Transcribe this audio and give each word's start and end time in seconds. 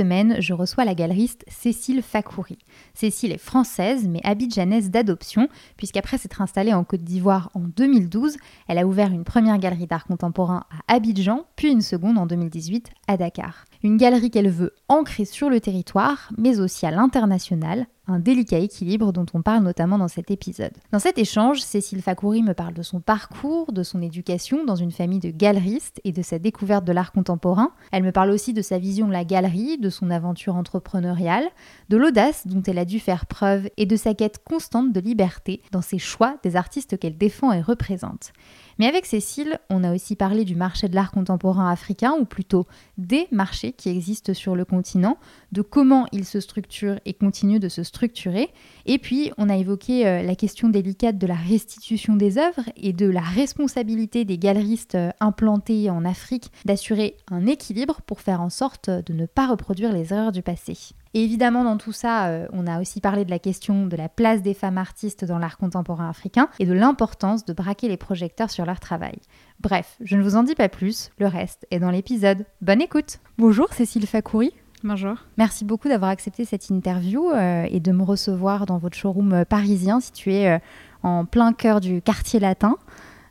je 0.00 0.52
reçois 0.52 0.84
la 0.84 0.94
galeriste 0.94 1.44
Cécile 1.48 2.02
Fakouri. 2.02 2.58
Cécile 2.94 3.32
est 3.32 3.38
française, 3.38 4.06
mais 4.08 4.20
abidjanaise 4.22 4.90
d'adoption, 4.90 5.48
puisqu'après 5.76 6.18
s'être 6.18 6.40
installée 6.40 6.72
en 6.72 6.84
Côte 6.84 7.02
d'Ivoire 7.02 7.50
en 7.54 7.60
2012, 7.60 8.36
elle 8.68 8.78
a 8.78 8.86
ouvert 8.86 9.12
une 9.12 9.24
première 9.24 9.58
galerie 9.58 9.86
d'art 9.86 10.06
contemporain 10.06 10.64
à 10.86 10.94
Abidjan, 10.94 11.46
puis 11.56 11.70
une 11.70 11.80
seconde 11.80 12.18
en 12.18 12.26
2018 12.26 12.90
à 13.08 13.16
Dakar. 13.16 13.64
Une 13.82 13.96
galerie 13.96 14.30
qu'elle 14.30 14.50
veut 14.50 14.74
ancrer 14.88 15.24
sur 15.24 15.50
le 15.50 15.60
territoire, 15.60 16.30
mais 16.38 16.60
aussi 16.60 16.86
à 16.86 16.90
l'international, 16.90 17.86
un 18.08 18.18
délicat 18.18 18.58
équilibre 18.58 19.12
dont 19.12 19.26
on 19.34 19.42
parle 19.42 19.62
notamment 19.62 19.98
dans 19.98 20.08
cet 20.08 20.30
épisode. 20.30 20.72
Dans 20.92 20.98
cet 20.98 21.18
échange, 21.18 21.60
Cécile 21.60 22.02
Fakouri 22.02 22.42
me 22.42 22.54
parle 22.54 22.72
de 22.72 22.82
son 22.82 23.00
parcours, 23.00 23.72
de 23.72 23.82
son 23.82 24.00
éducation 24.00 24.64
dans 24.64 24.76
une 24.76 24.90
famille 24.90 25.18
de 25.20 25.30
galeristes 25.30 26.00
et 26.04 26.12
de 26.12 26.22
sa 26.22 26.38
découverte 26.38 26.84
de 26.84 26.92
l'art 26.92 27.12
contemporain. 27.12 27.70
Elle 27.92 28.02
me 28.02 28.12
parle 28.12 28.30
aussi 28.30 28.54
de 28.54 28.62
sa 28.62 28.78
vision 28.78 29.06
de 29.06 29.12
la 29.12 29.24
galerie, 29.24 29.78
de 29.78 29.90
son 29.90 30.10
aventure 30.10 30.56
entrepreneuriale, 30.56 31.44
de 31.90 31.96
l'audace 31.98 32.46
dont 32.46 32.62
elle 32.62 32.78
a 32.78 32.86
dû 32.86 32.98
faire 32.98 33.26
preuve 33.26 33.68
et 33.76 33.86
de 33.86 33.96
sa 33.96 34.14
quête 34.14 34.42
constante 34.42 34.92
de 34.92 35.00
liberté 35.00 35.62
dans 35.70 35.82
ses 35.82 35.98
choix 35.98 36.38
des 36.42 36.56
artistes 36.56 36.98
qu'elle 36.98 37.18
défend 37.18 37.52
et 37.52 37.60
représente. 37.60 38.32
Mais 38.78 38.86
avec 38.86 39.06
Cécile, 39.06 39.58
on 39.70 39.82
a 39.82 39.94
aussi 39.94 40.14
parlé 40.14 40.44
du 40.44 40.54
marché 40.54 40.88
de 40.88 40.94
l'art 40.94 41.10
contemporain 41.10 41.70
africain, 41.70 42.14
ou 42.18 42.24
plutôt 42.24 42.66
des 42.96 43.26
marchés 43.30 43.72
qui 43.72 43.88
existent 43.88 44.34
sur 44.34 44.54
le 44.54 44.64
continent, 44.64 45.18
de 45.52 45.62
comment 45.62 46.06
ils 46.12 46.24
se 46.24 46.40
structurent 46.40 47.00
et 47.04 47.14
continuent 47.14 47.58
de 47.58 47.68
se 47.68 47.82
structurer. 47.82 48.50
Et 48.86 48.98
puis, 48.98 49.32
on 49.36 49.48
a 49.48 49.56
évoqué 49.56 50.06
euh, 50.06 50.22
la 50.22 50.36
question 50.36 50.68
délicate 50.68 51.18
de 51.18 51.26
la 51.26 51.34
restitution 51.34 52.16
des 52.16 52.38
œuvres 52.38 52.68
et 52.76 52.92
de 52.92 53.06
la 53.06 53.20
responsabilité 53.20 54.24
des 54.24 54.38
galeristes 54.38 54.94
euh, 54.94 55.10
implantés 55.20 55.90
en 55.90 56.04
Afrique 56.04 56.52
d'assurer 56.64 57.16
un 57.30 57.46
équilibre 57.46 58.00
pour 58.02 58.20
faire 58.20 58.40
en 58.40 58.50
sorte 58.50 58.90
de 58.90 59.12
ne 59.12 59.26
pas 59.26 59.48
reproduire 59.48 59.92
les 59.92 60.12
erreurs 60.12 60.32
du 60.32 60.42
passé. 60.42 60.94
Et 61.18 61.24
évidemment, 61.24 61.64
dans 61.64 61.78
tout 61.78 61.90
ça, 61.90 62.28
euh, 62.28 62.46
on 62.52 62.68
a 62.68 62.80
aussi 62.80 63.00
parlé 63.00 63.24
de 63.24 63.30
la 63.30 63.40
question 63.40 63.86
de 63.86 63.96
la 63.96 64.08
place 64.08 64.40
des 64.40 64.54
femmes 64.54 64.78
artistes 64.78 65.24
dans 65.24 65.40
l'art 65.40 65.58
contemporain 65.58 66.08
africain 66.08 66.48
et 66.60 66.64
de 66.64 66.72
l'importance 66.72 67.44
de 67.44 67.52
braquer 67.52 67.88
les 67.88 67.96
projecteurs 67.96 68.50
sur 68.50 68.64
leur 68.64 68.78
travail. 68.78 69.16
Bref, 69.58 69.96
je 70.00 70.16
ne 70.16 70.22
vous 70.22 70.36
en 70.36 70.44
dis 70.44 70.54
pas 70.54 70.68
plus, 70.68 71.10
le 71.18 71.26
reste 71.26 71.66
est 71.72 71.80
dans 71.80 71.90
l'épisode. 71.90 72.46
Bonne 72.60 72.80
écoute 72.80 73.18
Bonjour 73.36 73.72
Cécile 73.72 74.06
Fakouri. 74.06 74.52
Bonjour. 74.84 75.16
Merci 75.38 75.64
beaucoup 75.64 75.88
d'avoir 75.88 76.12
accepté 76.12 76.44
cette 76.44 76.70
interview 76.70 77.32
euh, 77.32 77.66
et 77.68 77.80
de 77.80 77.90
me 77.90 78.04
recevoir 78.04 78.64
dans 78.66 78.78
votre 78.78 78.96
showroom 78.96 79.32
euh, 79.32 79.44
parisien 79.44 79.98
situé 79.98 80.56
en 81.02 81.24
plein 81.24 81.52
cœur 81.52 81.80
du 81.80 82.00
quartier 82.00 82.38
latin. 82.38 82.76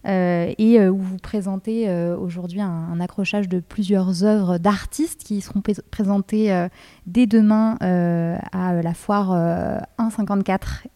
Euh, 0.07 0.53
et 0.57 0.79
euh, 0.79 0.89
où 0.89 0.99
vous 0.99 1.17
présentez 1.17 1.89
euh, 1.89 2.15
aujourd'hui 2.17 2.61
un, 2.61 2.99
accrochage 3.01 3.49
de 3.49 3.59
plusieurs 3.59 4.23
œuvres 4.23 4.57
d'artistes 4.57 5.21
qui 5.23 5.41
seront 5.41 5.61
présentées 5.91 6.67
dès 7.05 7.27
demain 7.27 7.77
à 7.79 8.81
la 8.81 8.93
foire 8.93 9.79
154 9.99 10.87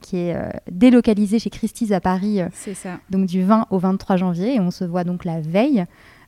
qui 0.00 0.16
est 0.16 0.36
délocalisée 0.70 1.38
chez 1.38 1.50
Christie's 1.50 1.92
à 1.92 2.00
Paris. 2.00 2.40
C'est 2.54 2.74
ça. 2.74 2.98
Donc 3.10 3.26
du 3.26 3.42
20 3.42 3.66
au 3.70 3.78
23 3.78 4.16
janvier 4.16 4.54
et 4.54 4.60
on 4.60 4.70
se 4.70 4.84
voit 4.84 5.04
donc 5.04 5.26
la 5.26 5.40
veille. 5.40 5.84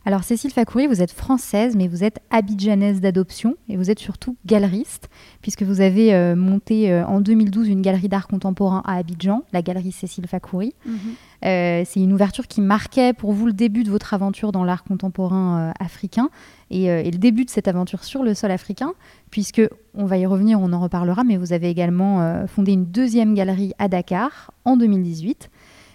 Alors 0.06 0.22
Cécile 0.22 0.50
Fakouri, 0.50 0.86
vous 0.86 1.00
êtes 1.00 1.12
française, 1.12 1.76
mais 1.76 1.88
vous 1.88 2.04
êtes 2.04 2.20
abidjanaise 2.28 3.00
d'adoption 3.00 3.56
et 3.70 3.78
vous 3.78 3.90
êtes 3.90 3.98
surtout 3.98 4.36
galeriste, 4.44 5.08
puisque 5.40 5.62
vous 5.62 5.80
avez 5.80 6.14
euh, 6.14 6.36
monté 6.36 6.92
euh, 6.92 7.06
en 7.06 7.22
2012 7.22 7.68
une 7.68 7.80
galerie 7.80 8.10
d'art 8.10 8.28
contemporain 8.28 8.82
à 8.84 8.96
Abidjan, 8.96 9.44
la 9.54 9.62
galerie 9.62 9.92
Cécile 9.92 10.26
Fakouri. 10.26 10.74
Mhm. 10.84 10.98
Euh, 11.46 11.82
c'est 11.86 12.00
une 12.00 12.12
ouverture 12.12 12.46
qui 12.48 12.60
marquait 12.60 13.14
pour 13.14 13.32
vous 13.32 13.46
le 13.46 13.54
début 13.54 13.82
de 13.82 13.90
votre 13.90 14.12
aventure 14.12 14.52
dans 14.52 14.62
l'art 14.62 14.84
contemporain 14.84 15.72
africain 15.80 16.28
et, 16.70 16.84
et, 16.84 17.10
le 17.10 17.18
début 17.18 17.44
de 17.44 17.50
cette 17.50 17.68
aventure 17.68 18.04
sur 18.04 18.22
le 18.22 18.34
sol 18.34 18.50
africain, 18.50 18.92
puisque 19.30 19.62
on 19.94 20.04
va 20.04 20.18
y 20.18 20.26
revenir, 20.26 20.60
on 20.60 20.72
en 20.72 20.80
reparlera, 20.80 21.24
mais 21.24 21.36
vous 21.36 21.52
avez 21.52 21.68
également 21.68 22.46
fondé 22.46 22.72
une 22.72 22.86
deuxième 22.86 23.34
galerie 23.34 23.72
à 23.78 23.88
Dakar 23.88 24.52
en 24.64 24.78
2018. 24.78 25.50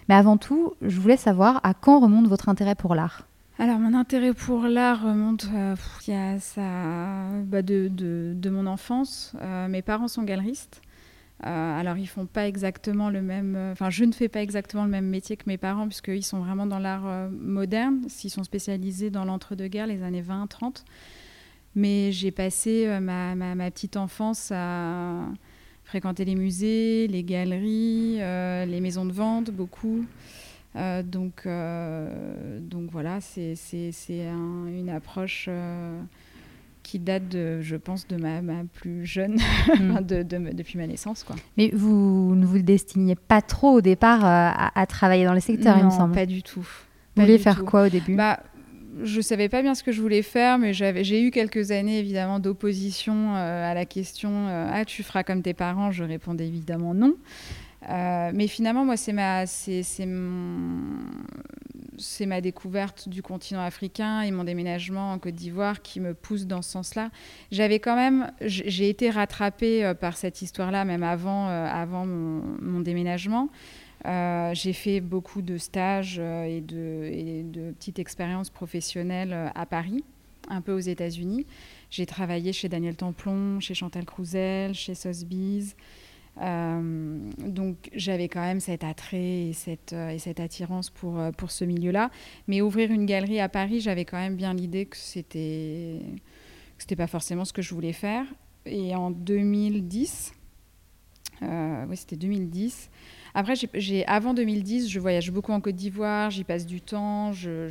Mais 0.08 0.14
avant 0.14 0.36
tout, 0.36 0.74
je 0.82 1.00
voulais 1.00 1.16
savoir 1.16 1.60
à 1.64 1.74
quand 1.74 1.98
remonte 1.98 2.28
votre 2.28 2.48
intérêt 2.48 2.76
pour 2.76 2.94
l'art? 2.94 3.29
Alors, 3.60 3.78
mon 3.78 3.92
intérêt 3.92 4.32
pour 4.32 4.62
l'art 4.62 5.02
remonte 5.02 5.46
euh, 5.52 5.76
bah, 7.44 7.60
de, 7.60 8.48
mon 8.48 8.66
enfance. 8.66 9.34
Euh, 9.42 9.68
mes 9.68 9.82
parents 9.82 10.08
sont 10.08 10.22
galeristes. 10.22 10.80
Euh, 11.44 11.78
alors, 11.78 11.98
ils 11.98 12.06
font 12.06 12.24
pas 12.24 12.48
exactement 12.48 13.10
le 13.10 13.20
même. 13.20 13.58
Enfin, 13.72 13.90
je 13.90 14.06
ne 14.06 14.12
fais 14.12 14.28
pas 14.28 14.40
exactement 14.40 14.84
le 14.84 14.90
même 14.90 15.04
métier 15.04 15.36
que 15.36 15.42
mes 15.46 15.58
parents, 15.58 15.86
puisqu'ils 15.86 16.24
sont 16.24 16.40
vraiment 16.40 16.64
dans 16.64 16.78
l'art 16.78 17.28
moderne. 17.30 18.00
Ils 18.24 18.30
sont 18.30 18.44
spécialisés 18.44 19.10
dans 19.10 19.26
l'entre-deux-guerres, 19.26 19.88
les 19.88 20.02
années 20.02 20.22
20-30. 20.22 20.84
Mais 21.74 22.12
j'ai 22.12 22.30
passé 22.30 22.98
ma, 23.02 23.34
petite 23.70 23.98
enfance 23.98 24.50
à 24.54 25.26
fréquenter 25.84 26.24
les 26.24 26.34
musées, 26.34 27.08
les 27.08 27.24
galeries, 27.24 28.20
les 28.20 28.80
maisons 28.80 29.04
de 29.04 29.12
vente, 29.12 29.50
beaucoup. 29.50 30.06
Euh, 30.76 31.02
donc, 31.02 31.42
euh, 31.46 32.58
donc 32.60 32.90
voilà, 32.90 33.20
c'est 33.20 33.54
un, 34.28 34.66
une 34.66 34.88
approche 34.88 35.46
euh, 35.48 36.00
qui 36.82 36.98
date, 36.98 37.28
de, 37.28 37.60
je 37.60 37.76
pense, 37.76 38.06
de 38.06 38.16
ma, 38.16 38.40
ma 38.40 38.62
plus 38.72 39.04
jeune, 39.04 39.36
mm. 39.80 40.00
de, 40.02 40.22
depuis 40.22 40.78
ma 40.78 40.86
naissance. 40.86 41.24
Quoi. 41.24 41.36
Mais 41.56 41.70
vous 41.72 42.34
ne 42.36 42.46
vous 42.46 42.60
destiniez 42.60 43.16
pas 43.16 43.42
trop 43.42 43.72
au 43.72 43.80
départ 43.80 44.20
à, 44.24 44.86
travailler 44.86 45.24
dans 45.24 45.34
le 45.34 45.40
secteur, 45.40 45.76
il 45.78 45.84
me 45.84 45.90
semble. 45.90 46.14
pas 46.14 46.26
du 46.26 46.42
tout. 46.42 46.66
Vous 47.16 47.22
vouliez 47.22 47.38
faire 47.38 47.64
quoi 47.64 47.86
au 47.86 47.88
début? 47.88 48.14
Bah, 48.14 48.40
je 49.02 49.20
savais 49.20 49.48
pas 49.48 49.62
bien 49.62 49.74
ce 49.74 49.82
que 49.82 49.92
je 49.92 50.00
voulais 50.00 50.22
faire, 50.22 50.58
mais 50.58 50.72
j'ai 50.72 51.22
eu 51.22 51.30
quelques 51.30 51.70
années 51.72 51.98
évidemment 51.98 52.38
d'opposition 52.38 53.34
à 53.34 53.74
la 53.74 53.84
question 53.86 54.46
Ah, 54.48 54.84
tu 54.84 55.02
feras 55.02 55.24
comme 55.24 55.42
tes 55.42 55.54
parents? 55.54 55.90
Je 55.90 56.04
répondais 56.04 56.46
évidemment 56.46 56.94
non. 56.94 57.16
Euh, 57.88 58.30
mais 58.34 58.46
finalement, 58.46 58.84
moi, 58.84 58.96
c'est 58.96 59.12
ma, 59.12 59.46
découverte 62.40 63.08
du 63.08 63.22
continent 63.22 63.62
africain 63.62 64.20
et 64.22 64.30
mon 64.30 64.44
déménagement 64.44 65.12
en 65.12 65.18
Côte 65.18 65.34
d'Ivoire 65.34 65.82
qui 65.82 66.00
me 66.00 66.14
pousse 66.14 66.46
dans 66.46 66.62
ce 66.62 66.70
sens-là. 66.70 67.10
J'avais 67.50 67.80
quand 67.80 67.96
même, 67.96 68.30
j'ai 68.40 68.88
été 68.88 69.10
rattrapée 69.10 69.84
euh, 69.84 69.94
par 69.94 70.16
cette 70.16 70.42
histoire-là 70.42 70.84
même 70.84 71.02
avant, 71.02 71.48
euh, 71.48 71.84
mon, 72.04 72.80
déménagement. 72.80 73.48
j'ai 74.04 74.72
fait 74.72 75.00
beaucoup 75.00 75.42
de 75.42 75.56
stages 75.56 76.18
et, 76.18 76.60
de, 76.60 77.04
et 77.04 77.42
de 77.44 77.72
petites 77.72 77.98
expériences 77.98 78.50
professionnelles 78.50 79.50
à 79.54 79.66
Paris, 79.66 80.04
un 80.48 80.60
peu 80.60 80.72
aux 80.72 80.78
États-Unis. 80.78 81.46
J'ai 81.90 82.06
travaillé 82.06 82.52
chez 82.52 82.68
Daniel 82.68 82.96
Templon, 82.96 83.60
chez 83.60 83.74
Chantal 83.74 84.04
Crouzel, 84.04 84.74
chez 84.74 84.94
Sotheby's. 84.94 85.74
Euh, 86.38 87.30
donc 87.38 87.90
j'avais 87.94 88.28
quand 88.28 88.40
même 88.40 88.60
cet 88.60 88.84
attrait 88.84 89.48
et 89.48 89.52
cette, 89.52 89.92
euh, 89.92 90.16
attirance 90.38 90.88
pour, 90.88 91.18
euh, 91.18 91.30
pour 91.32 91.50
ce 91.50 91.64
milieu-là. 91.64 92.10
Mais 92.48 92.62
ouvrir 92.62 92.90
une 92.90 93.06
galerie 93.06 93.40
à 93.40 93.48
Paris, 93.48 93.80
j'avais 93.80 94.04
quand 94.04 94.18
même 94.18 94.36
bien 94.36 94.54
l'idée 94.54 94.86
que 94.86 94.96
c'était 94.96 96.00
que 96.76 96.82
c'était 96.82 96.96
pas 96.96 97.08
forcément 97.08 97.44
ce 97.44 97.52
que 97.52 97.62
je 97.62 97.74
voulais 97.74 97.92
faire. 97.92 98.24
Et 98.64 98.94
en 98.94 99.10
2010, 99.10 100.32
oui 101.42 101.96
c'était 101.96 102.16
2010. 102.16 102.90
Après, 103.32 103.54
avant 104.06 104.34
2010, 104.34 104.88
je 104.88 104.98
voyage 104.98 105.30
beaucoup 105.30 105.52
en 105.52 105.60
Côte 105.60 105.76
d'Ivoire, 105.76 106.30
j'y 106.30 106.42
passe 106.42 106.66
du 106.66 106.80
temps, 106.80 107.32
je, 107.32 107.68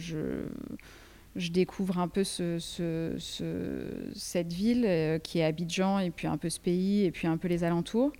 découvre 1.36 2.00
un 2.00 2.08
peu 2.08 2.24
ce, 2.24 2.60
ce, 2.60 3.18
cette 4.16 4.54
ville 4.54 5.20
qui 5.22 5.40
est 5.40 5.44
Abidjan, 5.44 6.00
et 6.00 6.12
puis 6.12 6.28
un 6.28 6.38
peu 6.38 6.50
ce 6.50 6.60
pays, 6.60 7.04
et 7.04 7.12
puis 7.12 7.28
un 7.28 7.38
peu 7.38 7.50
les 7.50 7.64
alentours. 7.64 8.14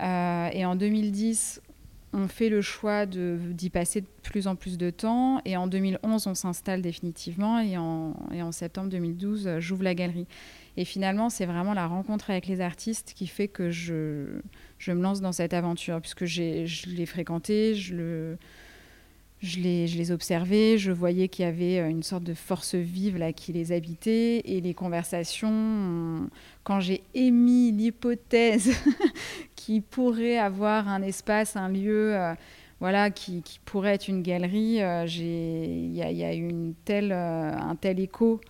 Euh, 0.00 0.48
et 0.52 0.64
en 0.64 0.76
2010, 0.76 1.60
on 2.12 2.26
fait 2.26 2.48
le 2.48 2.60
choix 2.60 3.06
d'y 3.06 3.70
passer 3.70 4.00
de 4.00 4.06
plus 4.22 4.46
en 4.46 4.56
plus 4.56 4.78
de 4.78 4.90
temps. 4.90 5.40
Et 5.44 5.56
en 5.56 5.66
2011, 5.66 6.26
on 6.26 6.34
s'installe 6.34 6.82
définitivement. 6.82 7.60
Et 7.60 7.76
en, 7.76 8.14
et 8.32 8.42
en, 8.42 8.52
septembre 8.52 8.88
2012, 8.90 9.58
j'ouvre 9.58 9.84
la 9.84 9.94
galerie. 9.94 10.26
Et 10.76 10.84
finalement, 10.84 11.30
c'est 11.30 11.46
vraiment 11.46 11.74
la 11.74 11.86
rencontre 11.86 12.30
avec 12.30 12.46
les 12.46 12.60
artistes 12.60 13.12
qui 13.14 13.26
fait 13.26 13.48
que 13.48 13.70
je, 13.70 14.40
je 14.78 14.92
me 14.92 15.02
lance 15.02 15.20
dans 15.20 15.32
cette 15.32 15.52
aventure, 15.52 16.00
puisque 16.00 16.24
je 16.24 16.88
l'ai 16.88 17.06
fréquenté, 17.06 17.74
je, 17.74 17.94
le, 17.94 18.38
je, 19.42 19.58
les, 19.60 20.12
observais, 20.12 20.76
je 20.76 20.92
voyais 20.92 21.28
qu'il 21.28 21.46
y 21.46 21.48
avait 21.48 21.78
euh, 21.78 21.88
une 21.88 22.02
sorte 22.02 22.24
de 22.24 22.34
force 22.34 22.74
vive 22.74 23.18
qui 23.34 23.52
les 23.52 23.72
habitait, 23.72 24.40
et 24.44 24.60
les 24.60 24.74
conversations, 24.74 26.28
quand 26.62 26.80
j'ai 26.80 27.02
émis 27.14 27.72
l'hypothèse 27.72 28.70
qui 29.56 29.80
pourrait 29.80 30.38
avoir 30.38 30.88
un 30.88 31.02
espace, 31.02 31.56
un 31.56 31.68
lieu... 31.68 32.14
Euh, 32.14 32.34
voilà, 32.80 33.10
qui, 33.10 33.42
pourrait 33.66 33.92
être 33.92 34.08
une 34.08 34.22
galerie, 34.22 34.82
euh, 34.82 35.04
il 35.06 35.94
y, 35.94 36.02
a 36.02 36.34
eu 36.34 36.48
un 36.50 37.76
tel 37.76 38.00
écho 38.00 38.40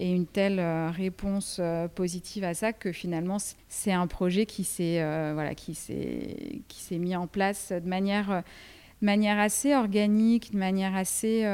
et 0.00 0.10
une 0.10 0.26
telle 0.26 0.60
réponse 0.90 1.60
positive 1.94 2.42
à 2.42 2.54
ça 2.54 2.72
que 2.72 2.90
finalement 2.90 3.36
c'est 3.68 3.92
un 3.92 4.08
projet 4.08 4.44
qui 4.44 4.64
s'est 4.64 5.00
voilà 5.34 5.54
qui 5.54 5.74
s'est 5.74 6.98
mis 6.98 7.14
en 7.14 7.28
place 7.28 7.70
de 7.70 7.88
manière 7.88 8.42
manière 9.00 9.38
assez 9.38 9.74
organique, 9.74 10.52
de 10.52 10.58
manière 10.58 10.94
assez, 10.96 11.44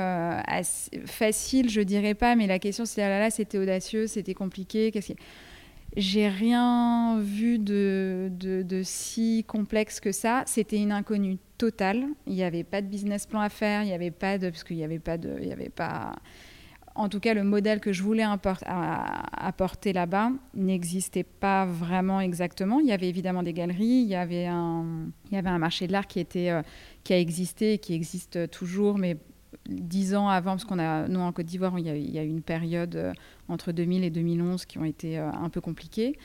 facile, 1.06 1.68
je 1.68 1.80
dirais 1.80 2.14
pas, 2.14 2.36
mais 2.36 2.46
la 2.46 2.58
question 2.58 2.84
c'est 2.84 3.02
ah 3.02 3.08
là 3.08 3.18
là, 3.18 3.30
c'était 3.30 3.58
audacieux, 3.58 4.06
c'était 4.06 4.34
compliqué, 4.34 4.90
qu'est-ce 4.92 5.12
que 5.12 5.18
j'ai 5.96 6.28
rien 6.28 7.18
vu 7.20 7.58
de, 7.58 8.30
de, 8.32 8.62
de, 8.62 8.82
si 8.82 9.44
complexe 9.46 10.00
que 10.00 10.12
ça. 10.12 10.42
C'était 10.46 10.78
une 10.78 10.92
inconnue 10.92 11.38
totale. 11.58 12.06
Il 12.26 12.32
n'y 12.32 12.42
avait 12.42 12.64
pas 12.64 12.80
de 12.80 12.86
business 12.86 13.26
plan 13.26 13.40
à 13.40 13.50
faire. 13.50 13.82
Il 13.82 13.86
n'y 13.86 13.92
avait 13.92 14.10
pas 14.10 14.38
de 14.38 14.48
parce 14.48 14.64
qu'il 14.64 14.76
n'y 14.76 14.84
avait 14.84 14.98
pas 14.98 15.18
de, 15.18 15.36
il 15.40 15.48
y 15.48 15.52
avait 15.52 15.68
pas 15.68 16.14
en 16.94 17.08
tout 17.08 17.20
cas, 17.20 17.34
le 17.34 17.42
modèle 17.42 17.80
que 17.80 17.92
je 17.92 18.02
voulais 18.02 18.24
apporter 18.24 19.92
là-bas 19.92 20.32
n'existait 20.54 21.22
pas 21.24 21.64
vraiment 21.64 22.20
exactement. 22.20 22.80
Il 22.80 22.86
y 22.86 22.92
avait 22.92 23.08
évidemment 23.08 23.42
des 23.42 23.52
galeries, 23.52 23.84
il 23.84 24.08
y 24.08 24.14
avait 24.14 24.46
un, 24.46 25.12
marché 25.58 25.86
de 25.86 25.92
l'art 25.92 26.06
euh, 26.16 26.62
qui 27.04 27.12
a 27.12 27.18
existé 27.18 27.74
et 27.74 27.78
qui 27.78 27.94
existe 27.94 28.50
toujours, 28.50 28.98
mais 28.98 29.16
dix 29.68 30.14
ans 30.14 30.28
avant, 30.28 30.52
parce 30.52 30.64
qu'on 30.64 30.78
a, 30.78 31.08
nous 31.08 31.20
en 31.20 31.32
Côte 31.32 31.46
d'Ivoire, 31.46 31.78
il, 31.78 31.86
y 31.86 32.18
a 32.18 32.24
eu 32.24 32.28
une 32.28 32.42
période 32.42 32.96
euh, 32.96 33.12
entre 33.48 33.72
2000 33.72 34.04
et 34.04 34.10
2011 34.10 34.66
qui 34.66 34.78
ont 34.78 34.84
été 34.84 35.18
euh, 35.18 35.30
un 35.30 35.48
peu 35.48 35.60
compliquées. 35.60 36.18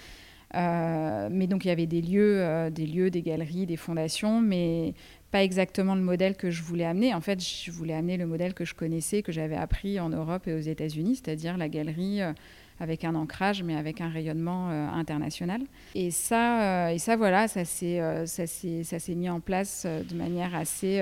Mais 0.53 1.47
donc 1.47 1.65
il 1.65 1.67
y 1.67 1.71
avait 1.71 1.87
des 1.87 2.01
lieux, 2.01 2.69
des 2.71 2.85
lieux, 2.85 3.09
des 3.09 3.21
galeries, 3.21 3.65
des 3.65 3.77
fondations, 3.77 4.41
mais 4.41 4.93
pas 5.31 5.43
exactement 5.43 5.95
le 5.95 6.01
modèle 6.01 6.35
que 6.35 6.49
je 6.49 6.63
voulais 6.63 6.85
amener. 6.85 7.13
En 7.13 7.21
fait, 7.21 7.43
je 7.43 7.71
voulais 7.71 7.93
amener 7.93 8.17
le 8.17 8.25
modèle 8.25 8.53
que 8.53 8.65
je 8.65 8.73
connaissais, 8.73 9.21
que 9.21 9.31
j'avais 9.31 9.55
appris 9.55 9.99
en 9.99 10.09
Europe 10.09 10.47
et 10.47 10.53
aux 10.53 10.59
États-Unis, 10.59 11.17
c'est-à-dire 11.17 11.57
la 11.57 11.67
galerie 11.69 12.21
euh, 12.21 12.33
avec 12.79 13.03
un 13.03 13.15
ancrage, 13.15 13.63
mais 13.63 13.75
avec 13.75 14.01
un 14.01 14.09
rayonnement 14.09 14.69
euh, 14.69 14.87
international. 14.89 15.61
Et 15.95 16.11
ça, 16.11 16.61
euh, 16.61 16.89
et 16.89 16.99
ça, 16.99 17.15
voilà, 17.15 17.47
ça 17.47 17.65
s'est, 17.65 18.01
s'est, 18.25 19.15
mis 19.15 19.29
en 19.29 19.39
place 19.39 19.85
de 19.85 20.15
manière 20.15 20.55
assez, 20.55 21.01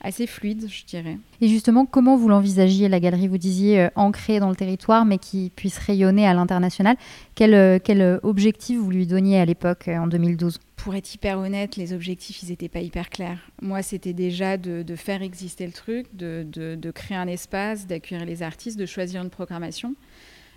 assez 0.00 0.26
fluide, 0.26 0.66
je 0.68 0.84
dirais. 0.84 1.18
Et 1.40 1.48
justement, 1.48 1.86
comment 1.86 2.16
vous 2.16 2.28
l'envisagiez, 2.28 2.88
la 2.88 3.00
galerie? 3.00 3.28
Vous 3.28 3.38
disiez 3.38 3.88
ancrée 3.96 4.40
dans 4.40 4.50
le 4.50 4.56
territoire, 4.56 5.04
mais 5.04 5.18
qui 5.18 5.50
puisse 5.54 5.78
rayonner 5.78 6.26
à 6.26 6.34
l'international. 6.34 6.96
Quel, 7.34 7.80
quel 7.80 8.20
objectif 8.22 8.78
vous 8.78 8.90
lui 8.90 9.06
donniez 9.06 9.40
à 9.40 9.44
l'époque, 9.44 9.88
en 9.88 10.06
2012 10.06 10.58
pour 10.78 10.94
être 10.94 11.12
hyper 11.12 11.38
honnête, 11.40 11.74
les 11.76 11.92
objectifs, 11.92 12.42
ils 12.44 12.50
n'étaient 12.50 12.68
pas 12.68 12.80
hyper 12.80 13.10
clairs. 13.10 13.40
Moi, 13.60 13.82
c'était 13.82 14.12
déjà 14.12 14.56
de, 14.56 14.84
faire 14.94 15.22
exister 15.22 15.66
le 15.66 15.72
truc, 15.72 16.06
de, 16.14 16.46
de 16.52 16.90
créer 16.92 17.16
un 17.16 17.26
espace, 17.26 17.86
d'accueillir 17.86 18.24
les 18.24 18.42
artistes, 18.44 18.78
de 18.78 18.86
choisir 18.86 19.20
une 19.20 19.28
programmation. 19.28 19.96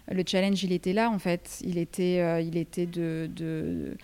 Le 0.09 0.23
challenge, 0.25 0.63
il 0.63 0.71
était 0.71 0.93
là, 0.93 1.09
en 1.09 1.19
fait. 1.19 1.61
Il 1.63 1.77
était, 1.77 2.19
euh, 2.19 2.41
il 2.41 2.57
était 2.57 2.85
de, 2.85 3.95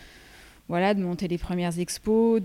voilà, 0.68 0.94
de 0.94 1.02
monter 1.02 1.28
les 1.28 1.38
premières 1.38 1.80
expos. 1.80 2.42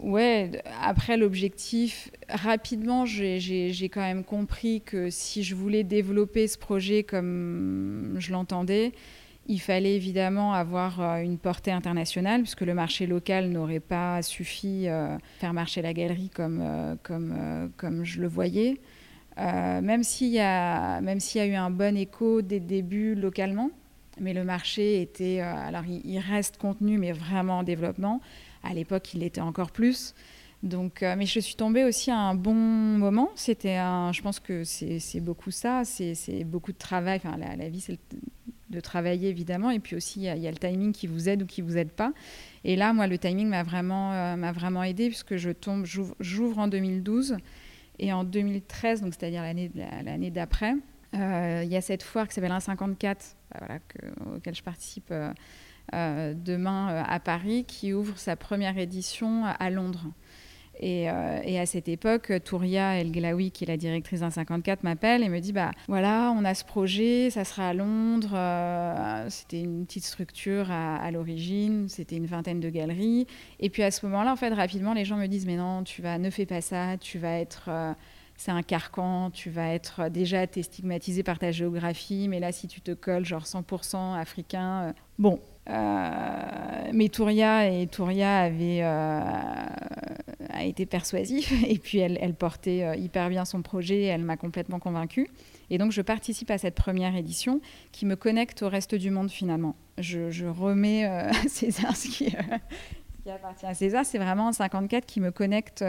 Ouais, 0.00 0.50
après, 0.82 1.16
l'objectif, 1.16 2.10
rapidement, 2.28 3.06
j'ai 3.06 3.88
quand 3.92 4.00
même 4.00 4.24
compris 4.24 4.82
que 4.82 5.10
si 5.10 5.42
je 5.42 5.54
voulais 5.54 5.84
développer 5.84 6.46
ce 6.48 6.58
projet 6.58 7.02
comme 7.02 8.16
je 8.18 8.32
l'entendais, 8.32 8.92
il 9.48 9.60
fallait 9.60 9.96
évidemment 9.96 10.52
avoir 10.52 11.00
euh, 11.00 11.16
une 11.16 11.36
portée 11.36 11.72
internationale, 11.72 12.42
puisque 12.42 12.60
le 12.60 12.74
marché 12.74 13.08
local 13.08 13.48
n'aurait 13.48 13.80
pas 13.80 14.22
suffi 14.22 14.86
à 14.86 15.14
euh, 15.14 15.18
faire 15.40 15.52
marcher 15.52 15.82
la 15.82 15.92
galerie 15.92 16.30
comme, 16.32 16.62
comme, 17.02 17.72
comme 17.76 18.04
je 18.04 18.20
le 18.20 18.28
voyais. 18.28 18.78
Même 19.36 20.02
s'il 20.02 20.28
y, 20.28 20.40
a, 20.40 21.00
y 21.00 21.38
a 21.38 21.46
eu 21.46 21.54
un 21.54 21.70
bon 21.70 21.96
écho 21.96 22.42
des 22.42 22.60
débuts 22.60 23.14
localement, 23.14 23.70
mais 24.20 24.34
le 24.34 24.44
marché 24.44 25.00
était, 25.00 25.40
alors 25.40 25.84
il, 25.86 26.18
reste 26.18 26.58
contenu, 26.58 26.98
mais 26.98 27.12
vraiment 27.12 27.58
en 27.58 27.62
développement. 27.62 28.20
À 28.62 28.74
l'époque, 28.74 29.14
il 29.14 29.20
l'était 29.20 29.40
encore 29.40 29.70
plus. 29.70 30.14
Donc, 30.62 31.00
mais 31.00 31.26
je 31.26 31.40
suis 31.40 31.56
tombée 31.56 31.84
aussi 31.84 32.10
à 32.10 32.18
un 32.18 32.34
bon 32.34 32.54
moment. 32.54 33.30
C'était 33.34 33.76
un, 33.76 34.12
je 34.12 34.22
pense 34.22 34.38
que 34.38 34.64
c'est 34.64 35.20
beaucoup 35.20 35.50
ça, 35.50 35.82
c'est 35.84 36.44
beaucoup 36.44 36.72
de 36.72 36.78
travail. 36.78 37.20
Enfin, 37.24 37.36
la, 37.36 37.56
la 37.56 37.68
vie, 37.68 37.80
c'est 37.80 37.98
de 38.72 38.80
travailler 38.80 39.28
évidemment. 39.28 39.70
Et 39.70 39.78
puis 39.78 39.94
aussi, 39.94 40.20
il 40.20 40.24
y, 40.24 40.48
a 40.48 40.50
le 40.50 40.56
timing 40.56 40.92
qui 40.92 41.06
vous 41.06 41.28
aide 41.28 41.42
ou 41.42 41.46
qui 41.46 41.62
vous 41.62 41.76
aide 41.76 41.90
pas. 41.90 42.12
Et 42.64 42.74
là, 42.74 42.92
moi, 42.92 43.06
le 43.06 43.18
timing 43.18 43.48
m'a 43.48 43.62
vraiment, 43.62 44.12
euh, 44.12 44.36
m'a 44.36 44.50
vraiment 44.50 44.82
aidé 44.82 45.08
puisque 45.08 45.36
je 45.36 45.50
tombe, 45.50 45.86
j'ouvre 46.18 46.58
en 46.58 46.66
2012 46.66 47.36
et 47.98 48.12
en 48.12 48.24
2013, 48.24 49.02
donc 49.02 49.14
c'est-à-dire 49.14 49.42
l'année, 49.42 49.70
l'année 50.04 50.30
d'après, 50.30 50.74
euh, 51.14 51.62
il 51.64 51.70
y 51.70 51.76
a 51.76 51.80
cette 51.80 52.02
foire 52.02 52.26
qui 52.26 52.34
s'appelle 52.34 52.50
154, 52.50 53.36
bah, 53.50 53.56
voilà, 53.60 53.78
que, 53.80 54.36
auquel 54.36 54.54
je 54.54 54.62
participe 54.62 55.12
euh, 55.94 56.34
demain 56.34 57.04
à 57.06 57.20
Paris, 57.20 57.64
qui 57.66 57.92
ouvre 57.92 58.18
sa 58.18 58.36
première 58.36 58.78
édition 58.78 59.44
à 59.44 59.70
Londres. 59.70 60.06
Euh, 60.82 61.40
et, 61.44 61.60
à 61.60 61.66
cette 61.66 61.88
époque, 61.88 62.32
Touria 62.44 62.98
El 62.98 63.12
Glaoui, 63.12 63.50
qui 63.50 63.64
est 63.64 63.66
la 63.66 63.76
directrice 63.76 64.20
d'un 64.20 64.30
54, 64.30 64.82
m'appelle 64.82 65.22
et 65.22 65.28
me 65.28 65.38
dit 65.38 65.52
bah 65.52 65.70
voilà, 65.86 66.34
on 66.36 66.44
a 66.44 66.54
ce 66.54 66.64
projet, 66.64 67.30
ça 67.30 67.44
sera 67.44 67.68
à 67.68 67.74
Londres. 67.74 68.32
Euh, 68.34 69.26
c'était 69.28 69.60
une 69.60 69.86
petite 69.86 70.04
structure 70.04 70.70
à, 70.70 71.10
l'origine, 71.10 71.88
c'était 71.88 72.16
une 72.16 72.26
vingtaine 72.26 72.60
de 72.60 72.70
galeries. 72.70 73.26
Et 73.60 73.70
puis 73.70 73.82
à 73.82 73.90
ce 73.90 74.04
moment-là, 74.06 74.32
en 74.32 74.36
fait, 74.36 74.52
rapidement, 74.52 74.94
les 74.94 75.04
gens 75.04 75.16
me 75.16 75.26
disent 75.26 75.46
mais 75.46 75.56
non, 75.56 75.84
tu 75.84 76.02
vas, 76.02 76.18
ne 76.18 76.30
fais 76.30 76.46
pas 76.46 76.60
ça, 76.60 76.96
tu 76.98 77.18
vas 77.18 77.38
être 77.38 77.66
euh, 77.68 77.92
c'est 78.36 78.50
un 78.50 78.62
carcan, 78.62 79.30
tu 79.30 79.50
vas 79.50 79.72
être 79.72 80.08
déjà 80.08 80.42
es 80.42 80.62
stigmatisé 80.62 81.22
par 81.22 81.38
ta 81.38 81.52
géographie, 81.52 82.28
mais 82.28 82.40
là 82.40 82.50
si 82.50 82.66
tu 82.66 82.80
te 82.80 82.90
colles 82.92 83.24
genre 83.24 83.44
100% 83.44 84.18
africain, 84.18 84.94
bon, 85.18 85.38
mais 86.92 87.08
Touria 87.08 87.68
et 87.70 87.86
Touria 87.86 88.40
avait 88.40 88.80
euh, 88.82 89.20
a 90.52 90.64
été 90.64 90.86
persuasif 90.86 91.52
et 91.66 91.78
puis 91.78 91.98
elle, 91.98 92.34
portait 92.34 92.84
euh, 92.84 92.96
hyper 92.96 93.28
bien 93.28 93.44
son 93.44 93.62
projet 93.62 94.02
et 94.02 94.06
elle 94.06 94.22
m'a 94.22 94.36
complètement 94.36 94.78
convaincue. 94.78 95.28
Et 95.70 95.78
donc 95.78 95.92
je 95.92 96.02
participe 96.02 96.50
à 96.50 96.58
cette 96.58 96.74
première 96.74 97.16
édition 97.16 97.60
qui 97.92 98.06
me 98.06 98.16
connecte 98.16 98.62
au 98.62 98.68
reste 98.68 98.94
du 98.94 99.10
monde 99.10 99.30
finalement. 99.30 99.74
Je, 99.98 100.46
remets 100.46 101.04
à 101.04 101.32
César 101.48 101.96
ce 101.96 102.08
qui, 102.08 102.34
appartient 103.28 103.66
à 103.66 103.74
César. 103.74 104.04
C'est 104.04 104.18
vraiment 104.18 104.48
un 104.48 104.52
54 104.52 105.06
qui 105.06 105.20
me 105.20 105.30
connecte 105.30 105.84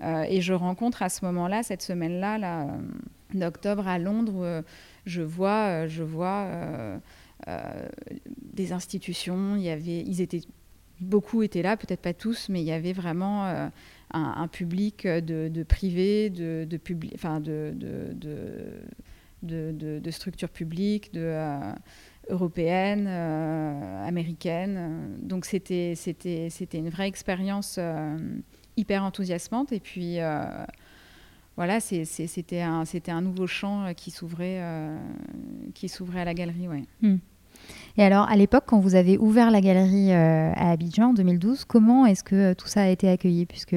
et 0.00 0.40
je 0.40 0.52
rencontre 0.52 1.02
à 1.02 1.08
ce 1.08 1.24
moment-là, 1.24 1.62
cette 1.62 1.82
semaine-là, 1.82 2.38
là, 2.38 2.66
d'octobre 3.34 3.88
à 3.88 3.98
Londres, 3.98 4.62
je 5.06 5.22
vois, 5.22 5.88
je 5.88 6.04
vois 6.04 6.98
euh, 7.46 7.88
des 8.52 8.72
institutions. 8.72 9.56
Y 9.56 9.70
avait, 9.70 10.00
ils 10.00 10.20
étaient, 10.20 10.40
beaucoup 11.00 11.42
étaient 11.42 11.62
là, 11.62 11.76
peut-être 11.76 12.00
pas 12.00 12.14
tous, 12.14 12.48
mais 12.48 12.60
il 12.60 12.66
y 12.66 12.72
avait 12.72 12.92
vraiment 12.92 13.46
euh, 13.46 13.68
un, 14.12 14.48
public 14.48 15.06
de, 15.06 15.48
de 15.48 15.62
privés, 15.62 16.30
de, 16.30 16.66
de, 16.68 16.80
enfin 17.14 17.40
de, 17.40 17.74
structures 20.10 20.50
publiques, 20.50 21.10
euh, 21.14 21.72
européennes, 22.28 23.06
américaines. 23.06 25.16
Donc 25.22 25.44
c'était, 25.44 25.94
une 26.74 26.90
vraie 26.90 27.08
expérience 27.08 27.78
hyper 28.76 29.04
enthousiasmante. 29.04 29.72
Et 29.72 29.80
puis 29.80 30.18
voilà, 31.58 31.80
c'était 31.80 32.60
un, 32.60 32.84
un, 33.08 33.20
nouveau 33.20 33.48
champ 33.48 33.86
euh, 33.86 33.92
qui 33.92 34.12
s'ouvrait, 34.12 34.60
euh, 34.60 34.96
qui 35.74 35.88
s'ouvrait 35.88 36.20
à 36.20 36.24
la 36.24 36.32
galerie. 36.32 36.68
Ouais. 36.68 36.84
Hmm. 37.02 37.16
Et 37.96 38.02
alors, 38.02 38.28
à 38.28 38.36
l'époque, 38.36 38.64
quand 38.66 38.80
vous 38.80 38.94
avez 38.94 39.18
ouvert 39.18 39.50
la 39.50 39.60
galerie 39.60 40.12
euh, 40.12 40.52
à 40.54 40.70
Abidjan 40.70 41.10
en 41.10 41.14
2012, 41.14 41.64
comment 41.64 42.06
est-ce 42.06 42.24
que 42.24 42.52
tout 42.54 42.68
ça 42.68 42.82
a 42.82 42.88
été 42.88 43.08
accueilli? 43.08 43.46
Puisque 43.46 43.76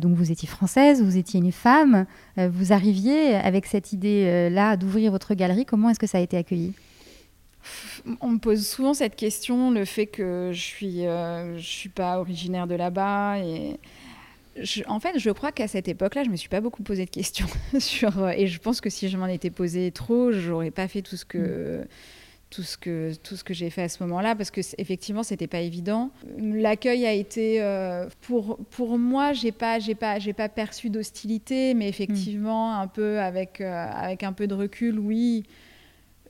donc 0.00 0.16
vous 0.16 0.32
étiez 0.32 0.48
française, 0.48 1.04
vous 1.04 1.18
étiez 1.18 1.38
une 1.38 1.52
femme, 1.52 2.04
vous 2.36 2.72
arriviez 2.72 3.36
avec 3.36 3.64
cette 3.64 3.92
idée-là 3.92 4.76
d'ouvrir 4.76 5.12
votre 5.12 5.34
galerie. 5.34 5.66
Comment 5.66 5.90
est-ce 5.90 6.00
que 6.00 6.08
ça 6.08 6.18
a 6.18 6.20
été 6.20 6.36
accueilli? 6.36 6.72
On 8.20 8.30
me 8.30 8.38
pose 8.38 8.66
souvent 8.66 8.92
cette 8.92 9.14
question, 9.14 9.70
le 9.70 9.84
fait 9.84 10.06
que 10.06 10.50
je 10.52 10.60
suis, 10.60 11.02
je 11.02 11.60
suis 11.60 11.90
pas 11.90 12.18
originaire 12.18 12.66
de 12.66 12.74
là-bas 12.74 13.38
et 13.38 13.78
en 14.86 15.00
fait, 15.00 15.18
je 15.18 15.30
crois 15.30 15.52
qu'à 15.52 15.68
cette 15.68 15.88
époque-là, 15.88 16.24
je 16.24 16.30
me 16.30 16.36
suis 16.36 16.48
pas 16.48 16.60
beaucoup 16.60 16.82
posé 16.82 17.04
de 17.04 17.10
questions 17.10 17.46
sur. 17.78 18.18
Euh, 18.18 18.30
et 18.30 18.46
je 18.46 18.58
pense 18.58 18.80
que 18.80 18.90
si 18.90 19.08
je 19.08 19.16
m'en 19.16 19.26
étais 19.26 19.50
posé 19.50 19.90
trop, 19.90 20.32
j'aurais 20.32 20.70
pas 20.70 20.88
fait 20.88 21.02
tout 21.02 21.16
ce 21.16 21.24
que. 21.24 21.86
Tout 22.50 22.62
ce 22.62 22.78
que 22.78 23.14
tout 23.22 23.36
ce 23.36 23.44
que 23.44 23.52
j'ai 23.52 23.70
fait 23.70 23.82
à 23.82 23.88
ce 23.88 24.02
moment-là 24.04 24.34
parce 24.34 24.50
que 24.50 24.60
effectivement 24.78 25.22
c'était 25.22 25.46
pas 25.46 25.60
évident. 25.60 26.10
L'accueil 26.38 27.06
a 27.06 27.12
été 27.12 27.60
euh, 27.60 28.08
pour 28.22 28.58
pour 28.70 28.98
moi 28.98 29.32
j'ai 29.32 29.52
pas 29.52 29.78
j'ai 29.78 29.94
pas 29.94 30.18
j'ai 30.18 30.32
pas 30.32 30.48
perçu 30.48 30.90
d'hostilité 30.90 31.74
mais 31.74 31.88
effectivement 31.88 32.74
un 32.74 32.86
peu 32.86 33.20
avec 33.20 33.60
euh, 33.60 33.86
avec 33.90 34.22
un 34.22 34.32
peu 34.32 34.46
de 34.46 34.54
recul 34.54 34.98
oui 34.98 35.44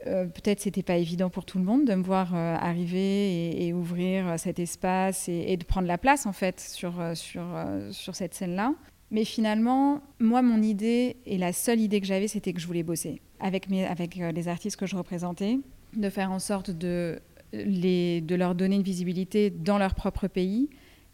euh, 0.06 0.26
peut-être 0.26 0.60
c'était 0.60 0.82
pas 0.82 0.96
évident 0.96 1.30
pour 1.30 1.44
tout 1.44 1.58
le 1.58 1.64
monde 1.64 1.84
de 1.84 1.94
me 1.94 2.02
voir 2.02 2.34
arriver 2.34 3.66
et, 3.66 3.72
ouvrir 3.72 4.38
cet 4.38 4.58
espace 4.58 5.28
et, 5.28 5.56
de 5.56 5.64
prendre 5.64 5.88
la 5.88 5.98
place 5.98 6.26
en 6.26 6.32
fait 6.32 6.60
sur 6.60 6.94
sur 7.14 7.44
sur 7.90 8.14
cette 8.14 8.34
scène 8.34 8.56
là 8.56 8.74
mais 9.10 9.24
finalement, 9.24 10.02
moi, 10.20 10.42
mon 10.42 10.60
idée 10.62 11.16
et 11.24 11.38
la 11.38 11.54
seule 11.54 11.80
idée 11.80 11.98
que 11.98 12.06
j'avais, 12.06 12.28
c'était 12.28 12.52
que 12.52 12.60
je 12.60 12.66
voulais 12.66 12.82
bosser 12.82 13.22
avec, 13.40 13.70
mes, 13.70 13.86
avec 13.86 14.16
les 14.16 14.48
artistes 14.48 14.76
que 14.76 14.84
je 14.84 14.96
représentais 14.96 15.58
de 15.94 16.10
faire 16.10 16.30
en 16.30 16.38
sorte 16.38 16.70
de, 16.70 17.20
les, 17.52 18.20
de 18.20 18.34
leur 18.34 18.54
donner 18.54 18.76
une 18.76 18.82
visibilité 18.82 19.50
dans 19.50 19.78
leur 19.78 19.94
propre 19.94 20.28
pays 20.28 20.68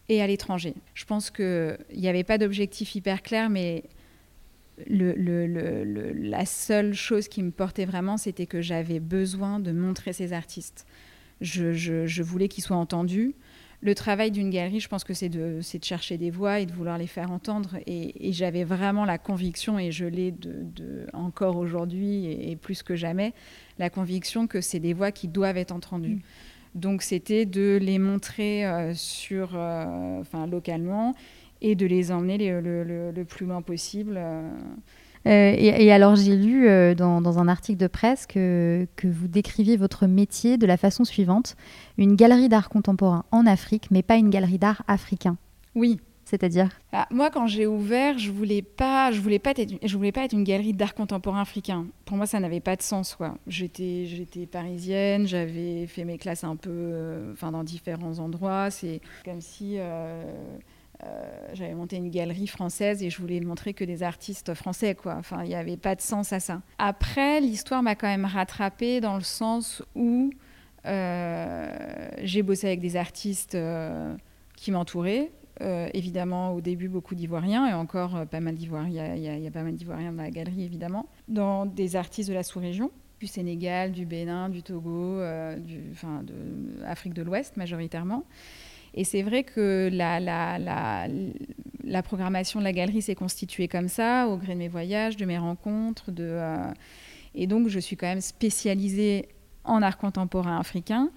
et 0.08 0.20
à 0.20 0.26
l'étranger. 0.26 0.74
Je 0.94 1.04
pense 1.04 1.30
qu'il 1.30 1.78
n'y 1.94 2.08
avait 2.08 2.24
pas 2.24 2.38
d'objectif 2.38 2.94
hyper 2.94 3.22
clair, 3.22 3.48
mais 3.50 3.84
la 4.88 6.44
seule 6.46 6.94
chose 6.94 7.28
qui 7.28 7.42
me 7.42 7.50
portait 7.50 7.84
vraiment, 7.84 8.16
c'était 8.16 8.46
que 8.46 8.60
j'avais 8.60 9.00
besoin 9.00 9.60
de 9.60 9.72
montrer 9.72 10.12
ces 10.12 10.32
artistes. 10.32 10.86
Je 11.40 12.22
voulais 12.22 12.48
qu'ils 12.48 12.64
soient 12.64 12.76
entendus 12.76 13.34
le 13.84 13.94
travail 13.94 14.30
d'une 14.30 14.48
galerie, 14.48 14.80
je 14.80 14.88
pense 14.88 15.04
que 15.04 15.12
c'est 15.12 15.28
de, 15.28 15.60
de, 15.60 15.84
chercher 15.84 16.16
des 16.16 16.30
voix 16.30 16.58
et 16.58 16.64
de 16.64 16.72
vouloir 16.72 16.96
les 16.96 17.06
faire 17.06 17.30
entendre. 17.30 17.76
Et, 17.86 18.32
j'avais 18.32 18.64
vraiment 18.64 19.04
la 19.04 19.18
conviction, 19.18 19.78
et 19.78 19.92
je 19.92 20.06
l'ai 20.06 20.32
de, 20.32 21.06
encore 21.12 21.56
aujourd'hui 21.56 22.26
et, 22.26 22.56
plus 22.56 22.82
que 22.82 22.96
jamais, 22.96 23.34
la 23.78 23.90
conviction 23.90 24.46
que 24.46 24.62
c'est 24.62 24.80
des 24.80 24.94
voix 24.94 25.12
qui 25.12 25.28
doivent 25.28 25.58
être 25.58 25.72
entendues. 25.72 26.16
Mm. 26.16 26.20
Donc 26.74 27.02
c'était 27.02 27.44
de 27.44 27.78
les 27.80 27.98
montrer 27.98 28.66
euh, 28.66 28.94
sur, 28.94 29.50
euh, 29.54 30.22
localement 30.50 31.14
et 31.60 31.74
de 31.74 31.86
les 31.86 32.10
emmener 32.10 32.38
le, 32.38 33.24
plus 33.24 33.44
loin 33.44 33.60
possible. 33.60 34.14
Euh, 34.16 34.50
euh, 35.26 35.54
et, 35.56 35.90
alors, 35.90 36.16
j'ai 36.16 36.36
lu 36.36 36.68
euh, 36.68 36.94
dans, 36.94 37.38
un 37.38 37.48
article 37.48 37.78
de 37.78 37.86
presse 37.86 38.26
que, 38.26 38.86
que, 38.96 39.08
vous 39.08 39.28
décriviez 39.28 39.76
votre 39.76 40.06
métier 40.06 40.58
de 40.58 40.66
la 40.66 40.76
façon 40.76 41.04
suivante 41.04 41.56
une 41.96 42.14
galerie 42.14 42.48
d'art 42.48 42.68
contemporain 42.68 43.24
en 43.30 43.46
Afrique, 43.46 43.90
mais 43.90 44.02
pas 44.02 44.16
une 44.16 44.30
galerie 44.30 44.58
d'art 44.58 44.82
africain. 44.86 45.36
Oui. 45.74 45.98
C'est-à-dire 46.24 46.70
ah, 46.92 47.06
Moi, 47.10 47.30
quand 47.30 47.46
j'ai 47.46 47.66
ouvert, 47.66 48.18
je 48.18 48.30
voulais 48.30 48.62
pas, 48.62 49.12
je 49.12 49.20
voulais 49.20 49.38
pas 49.38 49.50
être, 49.56 49.74
je 49.82 49.96
voulais 49.96 50.12
pas 50.12 50.24
être 50.24 50.32
une 50.32 50.44
galerie 50.44 50.72
d'art 50.72 50.94
contemporain 50.94 51.42
africain. 51.42 51.86
Pour 52.06 52.16
moi, 52.16 52.26
ça 52.26 52.40
n'avait 52.40 52.60
pas 52.60 52.76
de 52.76 52.82
sens. 52.82 53.14
Quoi. 53.14 53.36
J'étais, 53.46 54.06
j'étais 54.06 54.46
parisienne, 54.46 55.26
j'avais 55.26 55.86
fait 55.86 56.04
mes 56.04 56.16
classes 56.16 56.44
un 56.44 56.56
peu, 56.56 56.70
euh, 56.72 57.32
enfin, 57.32 57.52
dans 57.52 57.62
différents 57.62 58.18
endroits. 58.18 58.70
C'est 58.70 59.00
comme 59.24 59.40
si 59.40 59.74
euh, 59.78 60.24
j'avais 61.52 61.74
monté 61.74 61.96
une 61.96 62.10
galerie 62.10 62.46
française 62.46 63.02
et 63.02 63.10
je 63.10 63.20
voulais 63.20 63.40
montrer 63.40 63.74
que 63.74 63.84
des 63.84 64.02
artistes 64.02 64.54
français, 64.54 64.94
quoi. 64.94 65.16
Enfin, 65.18 65.42
il 65.44 65.48
n'y 65.48 65.54
avait 65.54 65.76
pas 65.76 65.94
de 65.94 66.00
sens 66.00 66.32
à 66.32 66.40
ça. 66.40 66.62
Après, 66.78 67.40
l'histoire 67.40 67.82
m'a 67.82 67.94
quand 67.94 68.06
même 68.06 68.24
rattrapée 68.24 69.00
dans 69.00 69.16
le 69.16 69.22
sens 69.22 69.82
où 69.94 70.30
euh, 70.86 72.08
j'ai 72.22 72.42
bossé 72.42 72.66
avec 72.66 72.80
des 72.80 72.96
artistes 72.96 73.54
euh, 73.54 74.14
qui 74.56 74.70
m'entouraient. 74.70 75.30
évidemment, 75.60 76.52
au 76.52 76.60
début, 76.60 76.88
beaucoup 76.88 77.14
d'Ivoiriens 77.14 77.66
et 77.68 77.72
encore 77.72 78.26
pas 78.26 78.40
mal 78.40 78.54
d'Ivoiriens. 78.54 79.14
Il 79.14 79.22
y, 79.22 79.46
a 79.46 79.50
pas 79.50 79.62
mal 79.62 79.74
d'Ivoiriens 79.74 80.12
dans 80.12 80.22
la 80.22 80.30
galerie, 80.30 80.64
évidemment. 80.64 81.06
Dans 81.28 81.66
des 81.66 81.96
artistes 81.96 82.28
de 82.28 82.34
la 82.34 82.42
sous-région, 82.42 82.90
du 83.20 83.26
Sénégal, 83.26 83.92
du 83.92 84.04
Bénin, 84.06 84.48
du 84.48 84.62
Togo, 84.62 85.20
enfin, 85.92 86.22
de 86.22 86.84
Afrique 86.84 87.14
de 87.14 87.22
l'Ouest 87.22 87.56
majoritairement. 87.56 88.24
Et 88.94 89.02
c'est 89.02 89.22
vrai 89.22 89.42
que 89.42 89.90
la, 89.92 90.20
la, 90.20 90.58
la, 90.58 91.08
la, 91.82 92.02
programmation 92.02 92.60
de 92.60 92.64
la 92.64 92.72
galerie 92.72 93.02
s'est 93.02 93.16
constituée 93.16 93.66
comme 93.66 93.88
ça, 93.88 94.28
au 94.28 94.36
gré 94.36 94.54
de 94.54 94.58
mes 94.58 94.68
voyages, 94.68 95.16
de 95.16 95.24
mes 95.24 95.36
rencontres. 95.36 96.12
De, 96.12 96.24
euh, 96.24 96.56
et 97.34 97.48
donc, 97.48 97.68
je 97.68 97.80
suis 97.80 97.96
quand 97.96 98.06
même 98.06 98.20
spécialisée 98.20 99.28
en 99.64 99.82
art 99.82 99.98
contemporain 99.98 100.58
africain. 100.60 101.10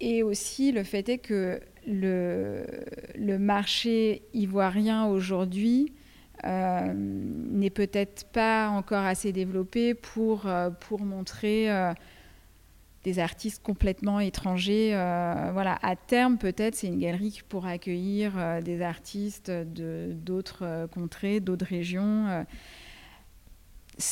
Et 0.00 0.22
aussi, 0.22 0.72
le 0.72 0.82
fait 0.82 1.08
est 1.10 1.18
que 1.18 1.60
le, 1.86 2.64
le 3.16 3.38
marché 3.38 4.22
ivoirien 4.32 5.04
aujourd'hui 5.04 5.92
euh, 6.44 6.92
n'est 6.94 7.70
peut-être 7.70 8.24
pas 8.32 8.68
encore 8.70 9.04
assez 9.04 9.30
développé 9.32 9.92
pour, 9.92 10.46
euh, 10.46 10.70
pour 10.70 11.02
montrer 11.02 11.68
des 13.04 13.18
artistes 13.18 13.62
complètement 13.62 14.18
étrangers. 14.18 14.90
Euh, 14.94 15.50
voilà, 15.52 15.78
à 15.82 15.94
terme, 15.94 16.38
peut-être, 16.38 16.74
c'est 16.74 16.86
une 16.86 16.98
galerie 16.98 17.30
qui 17.30 17.42
pourra 17.42 17.70
accueillir 17.70 18.32
euh, 18.36 18.62
des 18.62 18.80
artistes 18.80 19.50
d'autres 19.50 20.62
euh, 20.62 20.86
contrées, 20.86 21.40
d'autres 21.40 21.66
régions. 21.66 22.44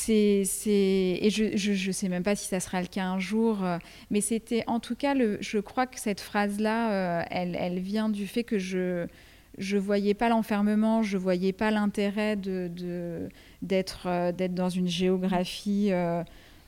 Et 0.06 0.44
je 0.44 1.88
ne 1.88 1.92
sais 1.92 2.08
même 2.08 2.22
pas 2.22 2.36
si 2.36 2.46
ça 2.46 2.60
sera 2.60 2.82
le 2.82 2.86
cas 2.86 3.06
un 3.06 3.18
jour, 3.18 3.64
mais 4.10 4.20
c'était 4.20 4.62
en 4.68 4.78
tout 4.78 4.94
cas, 4.94 5.14
je 5.16 5.58
crois 5.58 5.86
que 5.86 5.98
cette 5.98 6.20
phrase-là, 6.20 7.26
elle, 7.30 7.56
elle, 7.58 7.80
vient 7.80 8.08
du 8.08 8.28
fait 8.28 8.44
que 8.44 8.58
je 8.58 9.06
je 9.58 9.76
voyais 9.76 10.14
pas 10.14 10.28
l'enfermement, 10.28 11.02
je 11.02 11.18
voyais 11.18 11.52
pas 11.52 11.70
l'intérêt 11.70 12.36
d'être, 12.36 14.32
d'être 14.32 14.54
dans 14.54 14.70
une 14.70 14.88
géographie 14.88 15.90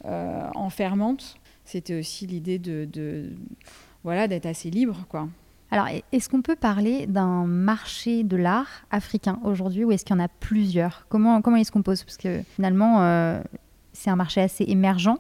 enfermante 0.03 1.39
c'était 1.65 1.99
aussi 1.99 2.27
l'idée 2.27 2.59
de, 2.59 3.31
voilà 4.03 4.29
d'être 4.29 4.47
assez 4.47 4.71
libre 4.71 5.07
quoi. 5.09 5.29
Alors, 5.71 5.89
est-ce 6.13 6.29
qu'on 6.29 6.43
peut 6.43 6.55
parler 6.55 7.07
d'un 7.07 7.47
marché 7.47 8.23
de 8.23 8.37
l'art 8.37 8.85
africain 8.93 9.41
aujourd'hui 9.43 9.83
ou 9.83 9.91
est-ce 9.91 10.05
qu'il 10.05 10.15
y 10.15 10.21
en 10.21 10.23
a 10.23 10.29
plusieurs? 10.29 11.07
Comment, 11.09 11.43
comment 11.43 11.57
est-ce 11.57 11.73
qu'on 11.73 11.83
pose 11.83 12.05
Parce 12.05 12.17
que 12.17 12.43
finalement, 12.55 13.03
euh, 13.03 13.43
c'est 13.93 14.09
un 14.09 14.15
marché 14.15 14.41
assez 14.41 14.65
émergent 14.69 15.17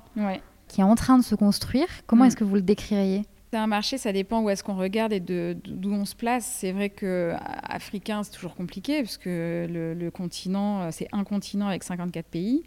qui 0.68 0.80
est 0.80 0.84
en 0.84 0.94
train 0.94 1.18
de 1.18 1.24
se 1.24 1.34
construire. 1.34 1.88
Comment 2.06 2.22
mm. 2.22 2.26
est-ce 2.28 2.36
que 2.36 2.44
vous 2.44 2.54
le 2.54 2.62
décririez? 2.62 3.22
C'est 3.50 3.58
un 3.58 3.66
marché, 3.66 3.98
ça 3.98 4.12
dépend 4.12 4.42
où 4.42 4.50
est-ce 4.50 4.62
qu'on 4.62 4.76
regarde 4.76 5.12
et 5.12 5.18
d'où 5.18 5.92
on 5.92 6.04
se 6.04 6.14
place. 6.14 6.44
C'est 6.44 6.70
vrai 6.70 6.88
que 6.90 7.32
africain, 7.64 8.22
c'est 8.22 8.32
toujours 8.32 8.54
compliqué 8.54 9.02
parce 9.02 9.16
que 9.16 9.66
le, 9.68 9.94
le 9.94 10.10
continent, 10.12 10.90
c'est 10.92 11.08
un 11.10 11.24
continent 11.24 11.66
avec 11.66 11.82
54 11.82 12.26
pays 12.26 12.62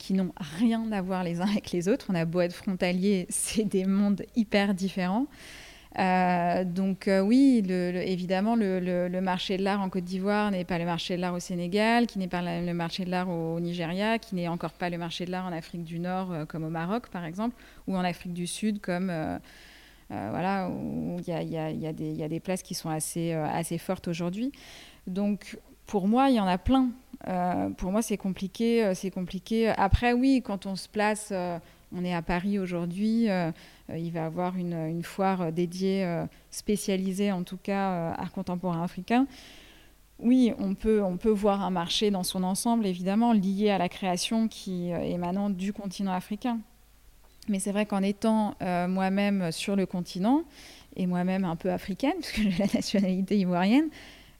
qui 0.00 0.14
n'ont 0.14 0.32
rien 0.58 0.90
à 0.92 1.02
voir 1.02 1.22
les 1.22 1.40
uns 1.42 1.46
avec 1.46 1.70
les 1.72 1.88
autres. 1.88 2.06
On 2.08 2.14
a 2.14 2.24
beau 2.24 2.40
être 2.40 2.54
frontalier, 2.54 3.26
c'est 3.28 3.64
des 3.64 3.84
mondes 3.84 4.24
hyper 4.34 4.74
différents. 4.74 5.26
Euh, 5.98 6.64
donc 6.64 7.06
euh, 7.08 7.20
oui, 7.20 7.62
évidemment, 7.68 8.56
le, 8.56 9.20
marché 9.20 9.58
de 9.58 9.62
l'art 9.62 9.80
en 9.80 9.90
Côte 9.90 10.04
d'Ivoire 10.04 10.50
n'est 10.50 10.64
pas 10.64 10.78
le 10.78 10.86
marché 10.86 11.16
de 11.16 11.20
l'art 11.20 11.34
au 11.34 11.40
Sénégal, 11.40 12.06
qui 12.06 12.18
n'est 12.18 12.28
pas 12.28 12.40
le 12.42 12.72
marché 12.72 13.04
de 13.04 13.10
l'art 13.10 13.28
au 13.28 13.60
Nigeria, 13.60 14.18
qui 14.18 14.34
n'est 14.36 14.48
encore 14.48 14.72
pas 14.72 14.88
le 14.88 14.96
marché 14.96 15.26
de 15.26 15.32
l'art 15.32 15.46
en 15.46 15.52
Afrique 15.52 15.84
du 15.84 15.98
Nord, 15.98 16.32
euh, 16.32 16.44
comme 16.46 16.64
au 16.64 16.70
Maroc, 16.70 17.08
par 17.08 17.24
exemple, 17.24 17.54
ou 17.86 17.94
en 17.94 18.04
Afrique 18.04 18.32
du 18.32 18.46
Sud, 18.46 18.80
comme 18.80 19.12
voilà, 20.08 20.68
où 20.68 21.20
il 21.20 21.28
y 21.28 21.52
y 21.52 22.24
a, 22.24 22.28
des 22.28 22.40
places 22.40 22.62
qui 22.62 22.74
sont 22.74 22.90
assez, 22.90 23.32
assez 23.32 23.78
fortes 23.78 24.08
aujourd'hui. 24.08 24.50
Donc 25.06 25.56
pour 25.90 26.06
moi, 26.06 26.30
il 26.30 26.36
y 26.36 26.40
en 26.40 26.46
a 26.46 26.56
plein. 26.56 26.90
Euh, 27.26 27.68
pour 27.70 27.90
moi, 27.90 28.00
c'est 28.00 28.16
compliqué, 28.16 28.84
euh, 28.84 28.94
c'est 28.94 29.10
compliqué. 29.10 29.68
Après, 29.76 30.12
oui, 30.12 30.40
quand 30.42 30.64
on 30.66 30.76
se 30.76 30.88
place, 30.88 31.30
euh, 31.32 31.58
on 31.92 32.04
est 32.04 32.14
à 32.14 32.22
Paris 32.22 32.60
aujourd'hui, 32.60 33.24
il 33.24 34.12
va 34.12 34.20
y 34.20 34.22
avoir 34.22 34.56
une, 34.56 35.02
foire 35.02 35.50
dédiée, 35.50 36.06
spécialisée 36.52 37.32
en 37.32 37.42
tout 37.42 37.56
cas, 37.56 38.12
art 38.12 38.30
contemporain 38.30 38.84
africain. 38.84 39.26
Oui, 40.20 40.52
on 40.60 40.74
peut, 40.74 41.02
on 41.02 41.16
peut 41.16 41.30
voir 41.30 41.62
un 41.62 41.70
marché 41.70 42.12
dans 42.12 42.22
son 42.22 42.44
ensemble, 42.44 42.86
évidemment, 42.86 43.32
lié 43.32 43.70
à 43.70 43.78
la 43.78 43.88
création 43.88 44.46
qui 44.46 44.90
émanant 44.90 45.50
du 45.50 45.72
continent 45.72 46.12
africain. 46.12 46.60
Mais 47.48 47.58
c'est 47.58 47.72
vrai 47.72 47.86
qu'en 47.86 48.04
étant 48.04 48.54
moi-même 48.60 49.50
sur 49.50 49.74
le 49.74 49.84
continent, 49.84 50.44
et 50.94 51.08
moi-même 51.08 51.44
un 51.44 51.56
peu 51.56 51.72
africaine, 51.72 52.14
puisque 52.20 52.42
j'ai 52.42 52.56
la 52.56 52.72
nationalité 52.72 53.36
ivoirienne, 53.36 53.88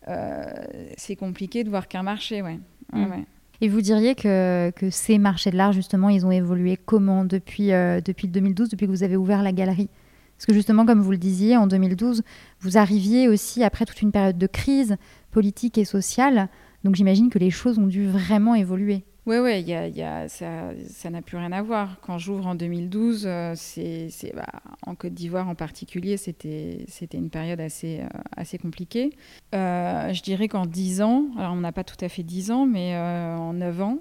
c'est 0.06 1.16
compliqué 1.16 1.64
de 1.64 1.70
voir 1.70 1.88
qu'un 1.88 2.02
marché, 2.02 2.42
ouais. 2.42 2.58
Mm. 2.92 3.24
Et 3.62 3.68
vous 3.68 3.82
diriez 3.82 4.14
que, 4.14 4.70
que, 4.70 4.88
ces 4.90 5.18
marchés 5.18 5.50
de 5.50 5.56
l'art, 5.56 5.72
justement, 5.72 6.08
ils 6.08 6.24
ont 6.24 6.30
évolué 6.30 6.78
comment 6.78 7.24
depuis, 7.24 7.72
euh, 7.72 8.00
depuis 8.00 8.26
2012, 8.26 8.70
depuis 8.70 8.86
que 8.86 8.90
vous 8.90 9.02
avez 9.02 9.16
ouvert 9.16 9.42
la 9.42 9.52
galerie? 9.52 9.90
Parce 10.36 10.46
que 10.46 10.54
justement, 10.54 10.86
comme 10.86 11.02
vous 11.02 11.10
le 11.10 11.18
disiez, 11.18 11.58
en 11.58 11.66
2012, 11.66 12.22
vous 12.60 12.78
arriviez 12.78 13.28
aussi 13.28 13.62
après 13.62 13.84
toute 13.84 14.00
une 14.00 14.12
période 14.12 14.38
de 14.38 14.46
crise 14.46 14.96
politique 15.30 15.76
et 15.76 15.84
sociale. 15.84 16.48
Donc 16.84 16.94
j'imagine 16.94 17.28
que 17.28 17.38
les 17.38 17.50
choses 17.50 17.78
ont 17.78 17.86
dû 17.86 18.06
vraiment 18.06 18.54
évoluer. 18.54 19.04
Oui, 19.26 19.38
ouais, 19.38 19.62
ça 20.28 21.10
n'a 21.10 21.22
plus 21.22 21.36
rien 21.36 21.52
à 21.52 21.62
voir. 21.62 22.00
Quand 22.00 22.16
j'ouvre 22.16 22.46
en 22.46 22.54
2012, 22.54 23.24
euh, 23.26 23.52
c'est, 23.54 24.08
bah, 24.34 24.46
en 24.86 24.94
Côte 24.94 25.12
d'Ivoire 25.12 25.48
en 25.48 25.54
particulier, 25.54 26.16
c'était, 26.16 26.86
une 27.12 27.28
période 27.28 27.60
assez, 27.60 28.00
euh, 28.00 28.58
compliquée. 28.62 29.10
Euh, 29.54 30.12
je 30.12 30.22
dirais 30.22 30.48
qu'en 30.48 30.64
10 30.64 31.02
ans, 31.02 31.26
alors 31.36 31.52
on 31.52 31.60
n'a 31.60 31.72
pas 31.72 31.84
tout 31.84 32.02
à 32.02 32.08
fait 32.08 32.22
10 32.22 32.50
ans, 32.50 32.66
mais 32.66 32.96
en 32.96 33.52
9 33.52 33.82
ans, 33.82 33.98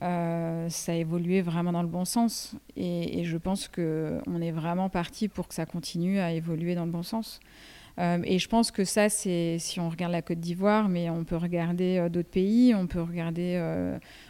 ça 0.00 0.92
a 0.92 0.94
évolué 0.94 1.42
vraiment 1.42 1.72
dans 1.72 1.82
le 1.82 1.88
bon 1.88 2.06
sens. 2.06 2.54
Et, 2.76 3.24
je 3.24 3.36
pense 3.36 3.68
qu'on 3.68 4.40
est 4.40 4.52
vraiment 4.52 4.88
parti 4.88 5.28
pour 5.28 5.48
que 5.48 5.54
ça 5.54 5.66
continue 5.66 6.18
à 6.18 6.32
évoluer 6.32 6.74
dans 6.74 6.86
le 6.86 6.92
bon 6.92 7.02
sens. 7.02 7.40
Et 7.98 8.38
je 8.38 8.48
pense 8.48 8.70
que 8.70 8.84
ça, 8.84 9.08
c'est 9.08 9.56
si 9.58 9.80
on 9.80 9.88
regarde 9.88 10.12
la 10.12 10.22
Côte 10.22 10.38
d'Ivoire, 10.38 10.88
mais 10.88 11.08
on 11.08 11.24
peut 11.24 11.36
regarder 11.36 12.08
d'autres 12.10 12.28
pays, 12.28 12.74
on 12.74 12.86
peut 12.86 13.00
regarder... 13.00 13.58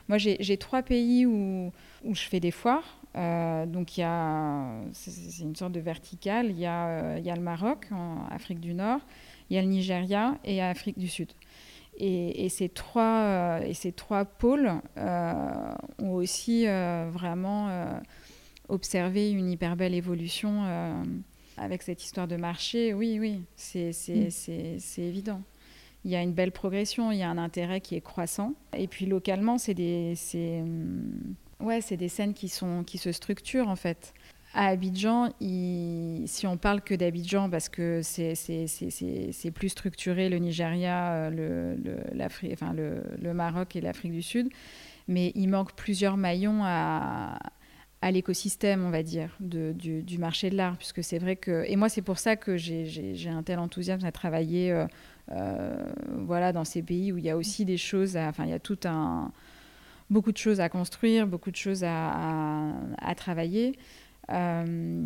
Moi, 0.09 0.19
j'ai 0.19 0.57
trois 0.57 0.83
pays 0.83 1.27
où, 1.27 1.73
je 2.05 2.23
fais 2.23 2.39
des 2.39 2.53
foires. 2.53 3.01
donc, 3.15 3.97
il 3.97 4.01
y 4.01 4.05
a, 4.05 4.81
c'est 4.93 5.43
une 5.43 5.57
sorte 5.57 5.73
de 5.73 5.81
verticale. 5.81 6.51
Il 6.51 6.59
y, 6.59 6.67
a, 6.67 7.19
y 7.19 7.31
a 7.31 7.35
le 7.35 7.43
Maroc, 7.43 7.87
en 7.91 8.27
Afrique 8.31 8.61
du 8.61 8.73
Nord, 8.73 9.01
il 9.51 9.57
y 9.57 9.59
a 9.59 9.63
le 9.63 9.69
Nigeria 9.69 10.39
et 10.45 10.63
Afrique 10.63 10.99
du 10.99 11.09
Sud. 11.09 11.33
Et, 11.99 12.49
ces 12.51 12.69
trois, 12.69 13.03
euh, 13.03 13.61
et 13.63 13.73
ces 13.73 13.93
trois 13.93 14.25
pôles 14.27 14.71
euh, 14.99 15.75
ont 15.99 16.13
aussi 16.13 16.67
euh, 16.67 17.09
vraiment 17.11 17.71
observé 18.69 19.31
une 19.31 19.51
hyper 19.51 19.77
belle 19.77 19.95
évolution 19.95 20.65
avec 21.57 21.83
cette 21.83 22.03
histoire 22.05 22.29
de 22.29 22.37
marché. 22.37 22.95
Oui, 22.95 23.19
oui, 23.21 23.43
c'est 23.57 23.91
mm. 24.09 25.01
évident. 25.01 25.43
Il 26.05 26.11
y 26.11 26.17
a 26.17 26.23
une 26.23 26.33
belle 26.33 26.53
progression, 26.53 27.11
il 27.11 27.19
y 27.19 27.23
a 27.23 27.31
un 27.31 27.39
intérêt 27.39 27.81
qui 27.81 27.97
est 27.97 28.01
croissant. 28.01 28.55
Et 28.77 28.87
puis 28.87 29.07
localement, 29.07 29.59
c'est 29.59 29.75
des, 29.75 30.15
ouais, 31.61 31.81
des 31.81 32.09
scènes 32.09 32.35
qui, 32.35 32.49
sont, 32.49 32.85
qui 32.85 32.99
se 32.99 33.11
structurent 33.13 33.69
en 33.69 33.77
fait 33.77 34.15
à 34.57 34.69
Abidjan, 34.69 35.29
si 35.39 36.47
on 36.47 36.57
parle 36.57 36.81
que 36.81 36.95
d'Abidjan, 36.95 37.51
parce 37.51 37.69
que 37.69 38.01
c'est 38.03 39.51
plus 39.55 39.69
structuré, 39.69 40.31
le 40.31 40.39
Nigeria, 40.39 41.13
euh, 41.13 41.77
le, 41.77 42.25
enfin, 42.53 42.73
le, 42.73 43.35
Maroc 43.35 43.77
et 43.77 43.83
l'Afrique 43.83 44.13
du 44.13 44.23
Sud, 44.23 44.49
mais 45.09 45.31
il 45.35 45.49
manque 45.49 45.75
plusieurs 45.75 46.17
maillons 46.17 46.63
à, 46.65 47.39
à 48.03 48.11
l'écosystème, 48.11 48.85
on 48.85 48.91
va 48.91 49.03
dire, 49.03 49.31
du, 49.41 50.19
marché 50.19 50.51
de 50.51 50.57
l'art, 50.57 50.77
puisque 50.77 51.03
c'est 51.03 51.19
vrai 51.19 51.37
que... 51.37 51.65
Et 51.67 51.77
moi, 51.77 51.89
c'est 51.89 52.03
pour 52.03 52.19
ça 52.19 52.37
que 52.37 52.57
j'ai 52.57 53.29
un 53.29 53.43
tel 53.43 53.59
enthousiasme 53.59 54.05
à 54.05 54.13
travailler 54.13 54.71
euh, 54.71 54.87
euh, 55.33 55.87
voilà, 56.19 56.53
dans 56.53 56.65
ces 56.65 56.83
pays 56.83 57.13
où 57.13 57.19
il 57.19 57.25
y 57.25 57.31
a 57.31 57.37
aussi 57.37 57.65
des 57.65 57.79
choses, 57.79 58.17
enfin, 58.17 58.45
il 58.45 58.51
y 58.51 58.55
a 58.55 58.59
tout 58.59 58.79
un... 58.85 59.33
beaucoup 60.11 60.31
de 60.31 60.37
choses 60.37 60.61
à 60.61 60.69
construire, 60.69 61.27
beaucoup 61.27 61.51
de 61.51 61.57
choses 61.57 61.85
à, 61.85 62.73
travailler. 63.17 63.79
Euh, 64.31 65.01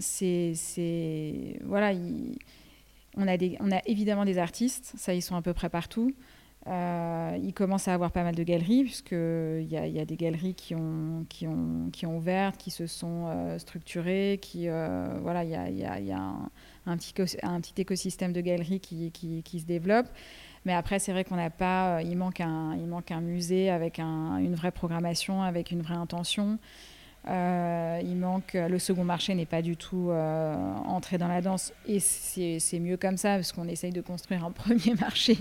c'est 0.00 0.54
voilà, 1.64 1.92
on 3.16 3.28
a 3.28 3.36
on 3.60 3.70
a 3.70 3.80
évidemment 3.86 4.24
des 4.24 4.38
artistes, 4.38 4.94
ça 4.96 5.14
ils 5.14 5.22
sont 5.22 5.36
à 5.36 5.42
peu 5.42 5.52
près 5.52 5.68
partout. 5.68 6.14
Euh, 6.66 7.38
il 7.42 7.52
commence 7.52 7.88
à 7.88 7.94
avoir 7.94 8.10
pas 8.10 8.22
mal 8.22 8.34
de 8.34 8.42
galeries, 8.42 8.84
puisqu'il 8.84 9.66
y, 9.68 9.76
a, 9.76 9.86
y 9.86 10.00
a 10.00 10.04
des 10.04 10.16
galeries 10.16 10.54
qui 10.54 10.74
ont, 10.74 11.26
qui 11.28 11.46
ont, 11.46 11.90
qui 11.92 12.06
ont 12.06 12.16
ouvert, 12.16 12.56
qui 12.56 12.70
se 12.70 12.86
sont 12.86 13.26
euh, 13.26 13.58
structurées, 13.58 14.38
qui, 14.40 14.68
euh, 14.68 15.18
voilà, 15.20 15.44
il 15.44 15.50
y 15.50 15.84
a, 15.84 16.32
un, 16.86 16.96
petit, 16.96 17.14
un 17.42 17.60
petit 17.60 17.80
écosystème 17.80 18.32
de 18.32 18.40
galeries 18.40 18.80
qui, 18.80 19.10
qui, 19.12 19.60
se 19.60 19.66
développe. 19.66 20.06
Mais 20.64 20.72
après, 20.72 20.98
c'est 20.98 21.12
vrai 21.12 21.24
qu'on 21.24 21.36
n'a 21.36 21.50
pas, 21.50 22.00
il 22.02 22.16
manque, 22.16 22.40
un, 22.40 22.74
il 22.76 22.86
manque 22.86 23.10
un 23.10 23.20
musée 23.20 23.68
avec 23.68 23.98
un, 23.98 24.38
une 24.38 24.54
vraie 24.54 24.72
programmation, 24.72 25.42
avec 25.42 25.70
une 25.70 25.82
vraie 25.82 25.94
intention. 25.94 26.58
Euh, 27.26 28.00
il 28.02 28.16
manque, 28.16 28.52
le 28.54 28.78
second 28.78 29.04
marché 29.04 29.34
n'est 29.34 29.46
pas 29.46 29.62
du 29.62 29.76
tout 29.76 30.10
euh, 30.10 30.54
entré 30.84 31.16
dans 31.16 31.28
la 31.28 31.40
danse. 31.40 31.72
Et 31.86 32.00
c'est 32.00 32.80
mieux 32.80 32.96
comme 32.96 33.16
ça 33.16 33.36
parce 33.36 33.52
qu'on 33.52 33.68
essaye 33.68 33.92
de 33.92 34.00
construire 34.00 34.44
un 34.44 34.50
premier 34.52 34.94
marché. 35.00 35.38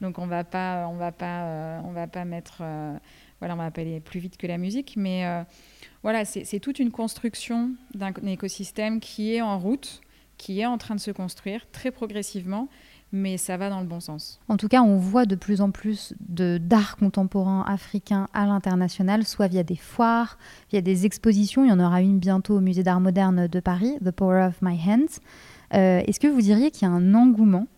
Donc 0.00 0.18
on 0.18 0.26
va 0.26 0.44
pas, 0.44 0.86
on 0.88 0.96
va 0.96 1.12
pas, 1.12 1.44
euh, 1.44 1.80
on 1.84 1.92
va 1.92 2.06
pas 2.06 2.24
mettre, 2.24 2.62
voilà, 3.40 3.54
on 3.54 3.58
va 3.58 3.70
pas 3.70 3.80
aller 3.80 4.00
plus 4.00 4.20
vite 4.20 4.36
que 4.36 4.46
la 4.46 4.58
musique, 4.58 4.94
mais 4.96 5.24
voilà, 6.02 6.24
c'est 6.24 6.60
toute 6.60 6.78
une 6.78 6.90
construction 6.90 7.70
d'un 7.94 8.12
écosystème 8.26 9.00
qui 9.00 9.34
est 9.34 9.40
en 9.40 9.58
route, 9.58 10.02
qui 10.38 10.60
est 10.60 10.66
en 10.66 10.78
train 10.78 10.94
de 10.94 11.00
se 11.00 11.10
construire 11.10 11.66
très 11.72 11.90
progressivement 11.90 12.68
mais 13.14 13.36
ça 13.38 13.56
va 13.56 13.70
dans 13.70 13.80
le 13.80 13.86
bon 13.86 14.00
sens. 14.00 14.40
En 14.48 14.56
tout 14.56 14.66
cas, 14.66 14.82
on 14.82 14.96
voit 14.98 15.24
de 15.24 15.36
plus 15.36 15.60
en 15.60 15.70
plus 15.70 16.14
d'art 16.20 16.96
contemporain 16.96 17.64
africain 17.66 18.28
à 18.34 18.44
l'international, 18.44 19.24
soit 19.24 19.46
via 19.46 19.62
des 19.62 19.76
foires, 19.76 20.36
via 20.70 20.80
des 20.80 21.06
expositions. 21.06 21.64
Il 21.64 21.70
y 21.70 21.72
en 21.72 21.78
aura 21.78 22.02
une 22.02 22.18
bientôt 22.18 22.56
au 22.56 22.60
Musée 22.60 22.82
d'art 22.82 23.00
moderne 23.00 23.46
de 23.46 23.60
Paris, 23.60 23.94
The 24.04 24.10
Power 24.10 24.48
of 24.48 24.60
My 24.62 24.76
Hands. 24.76 25.20
Euh, 25.74 26.02
est-ce 26.06 26.18
que 26.18 26.26
vous 26.26 26.40
diriez 26.40 26.72
qu'il 26.72 26.88
y 26.88 26.90
a 26.90 26.94
un 26.94 27.14
engouement 27.14 27.68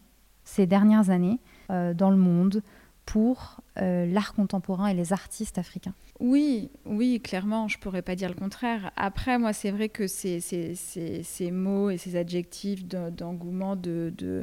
ces 0.44 0.66
dernières 0.66 1.11
années 1.11 1.38
euh, 1.70 1.92
dans 1.92 2.11
le 2.11 2.16
monde 2.16 2.62
pour 3.05 3.61
euh, 3.79 4.07
l'art 4.07 4.33
contemporain 4.33 4.87
et 4.87 4.94
les 4.94 5.12
artistes 5.12 5.59
africains? 5.59 5.94
Oui, 6.18 6.70
oui, 6.87 7.20
clairement, 7.22 7.68
je 7.68 7.77
ne 7.77 7.83
pourrais 7.83 8.01
pas 8.01 8.14
dire 8.14 8.31
le 8.31 8.35
contraire. 8.35 8.90
Après, 8.96 9.38
moi, 9.38 9.53
c'est 9.53 9.70
vrai 9.70 9.90
que 9.90 10.07
ces, 10.07 10.40
ces, 10.40 11.51
mots 11.51 11.90
et 11.90 11.99
ces 11.99 12.16
adjectifs 12.16 12.87
d'engouement 12.87 13.77
de, 13.77 14.14
de 14.16 14.42